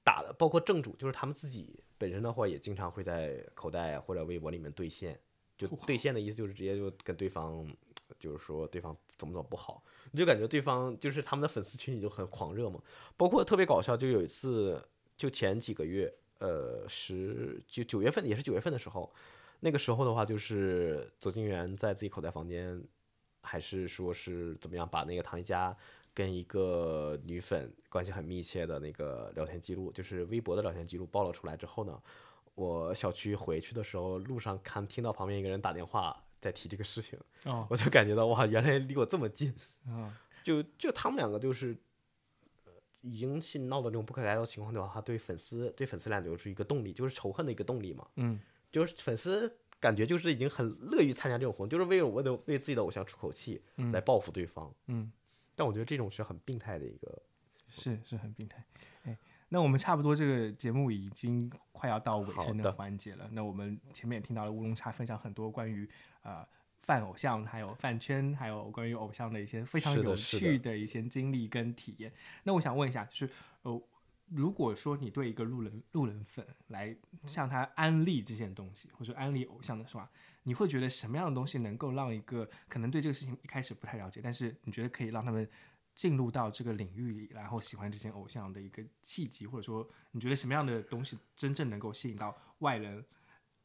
[0.08, 5.20] 打的，包括正主，就是他们自己本身的话，也经常会在口袋或者微博里面兑现。
[5.58, 7.68] 就兑现的意思就是直接就跟对方，
[8.18, 12.80] 就是说对方怎么怎么不好，你就感觉对方就是他们的粉丝群体就很狂热嘛。
[13.18, 14.82] 包括特别搞笑，就有一次，
[15.18, 19.12] 就前几个月，呃，十九九月份也是九月份的时候，
[19.60, 22.80] 那个时候的话，就是左金元在自己口袋房间，
[23.42, 25.76] 还是说是怎么样把那个唐一佳
[26.18, 32.02] 跟一个女粉关系很密切的那个聊天记录，就是微博的聊天记录爆了出来之后呢，
[32.56, 39.54] 我小区回去的时候，路上看听到旁边一个人打电话在提这个事情，哦我就感觉到哇，原来离我这么近，
[39.86, 41.78] 啊就就他们两个就是。
[42.66, 48.06] 呃已经是闹到这种不可开交的情况的话，他对粉丝对粉丝来讲就是一个动力，就是仇恨的一个动力嘛。
[48.16, 48.40] 嗯
[48.72, 54.74] 就是粉丝感觉就是已经很乐于参加这种活动，就是为了为了为自己的偶像出口气，嗯来报复对方。
[54.88, 55.10] 嗯，
[55.58, 57.20] 但我觉得这种是很病态的一个，
[57.68, 58.64] 是是很病态。
[59.06, 59.18] 哎，
[59.50, 63.28] 那我们差不多这个节目已经快要到尾声的环节了。
[63.32, 65.90] 那我们前面也听到了乌龙茶分享很多关于
[66.22, 66.48] 呃
[66.78, 72.14] 饭偶像，还有饭圈，还有关于偶像的一些非常有趣的一些经历跟体验。
[72.44, 73.82] 那我想问一下，就是呃，
[74.30, 76.96] 如果说你对一个路人路人粉来
[77.26, 80.10] 向他安利这件东西，或者说安利偶像的话，
[80.44, 85.50] 你会觉得什么样的东西能够让一个可能对这个事情一开始不太了解，但是你觉得可以让他们
[85.96, 93.04] 进入到这个领域里，然后喜欢这些偶像的一个契机，或者说你觉得什么样的东西真正能够吸引到外人？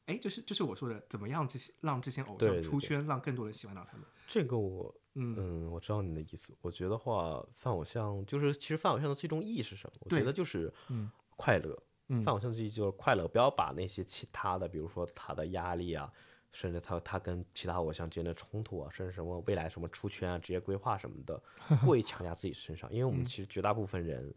[0.07, 4.07] 哎，就是就是我说的，怎么样这些让这些偶对对对像出圈，让更多人喜欢到他们？
[4.27, 6.57] 这个我嗯嗯，我知道你的意思。
[6.61, 10.01] 我觉得话，泛偶像就是其实泛偶像的最终意义是什么？
[10.05, 11.77] 我觉得就是嗯快乐。
[12.09, 16.13] 嗯泛偶像的意义就是快乐，不要把那些其他的，比如说他的压力啊，
[16.51, 21.43] 甚至他他跟其他偶像之间的冲突啊，甚至什么未来什么出圈啊、职业规划什么的，
[21.85, 22.93] 过于强加自己身上。
[22.93, 24.35] 因为我们其实绝大部分人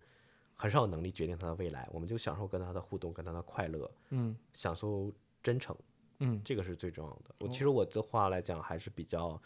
[0.53, 5.11] 很少有能力决定他的未来，我们就享受跟他的互动，跟他的快乐，嗯享受
[5.43, 5.75] 真诚。
[6.19, 7.35] 嗯这个是最重要的。
[7.41, 9.41] 我其实我的话来讲，还是比较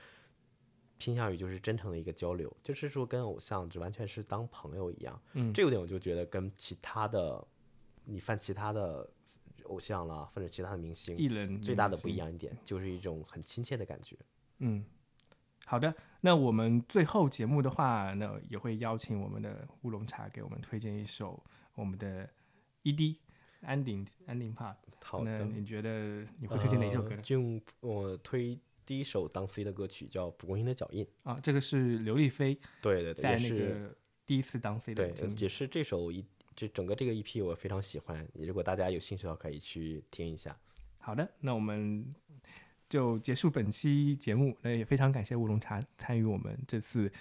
[1.00, 5.20] 偏向于就是真诚的一个交流，就是说跟偶像只完全是当朋友一样。
[5.34, 7.44] 嗯这个点我就觉得跟其他的
[8.04, 9.10] 你犯其他的
[9.64, 14.16] 偶像啦，或者其他的明星艺人最大的不一样一点，就是一种很亲切的感觉。
[14.60, 14.84] 嗯，
[15.66, 15.96] 好的。
[16.22, 21.42] 那我们最后节目的话，那也会邀请我们的乌龙茶给我们推荐一首
[21.76, 22.30] 我们的
[22.84, 23.16] ED
[23.62, 24.76] 安定安定 part。
[24.92, 27.16] 那好的，你觉得你会推荐哪一首歌呢？
[27.16, 27.42] 呃就
[27.80, 28.60] 我推
[28.90, 31.06] 第一首当 C 的歌曲叫《蒲公英的脚印》。
[31.22, 33.96] 啊，这个是刘亦菲对对对，在那个
[34.26, 35.30] 第一次当 C 的对。
[35.38, 36.26] 也是这首一
[36.56, 40.58] 这整个这个 EP 我非常喜欢，如果大家有兴趣的话，可以去听一下。
[40.98, 42.04] 好的，那我们
[42.90, 44.58] 就结束本期节目。
[44.64, 47.12] 那也非常感谢乌龙茶参与我们这次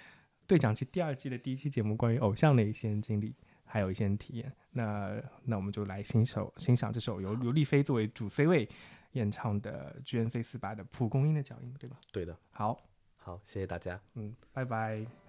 [0.47, 4.51] 对讲机第二季的第一期节目，关于偶像的一些经历，还有一些体验。
[4.71, 8.67] 那那我们就来欣赏欣赏这首由刘亦菲作为主 C 位
[9.13, 11.97] 演唱的 GNC 四八的《蒲公英的脚印》，对吧？
[12.11, 12.79] 对的，好，
[13.17, 13.99] 好，谢谢大家。
[14.15, 15.28] 嗯，拜拜。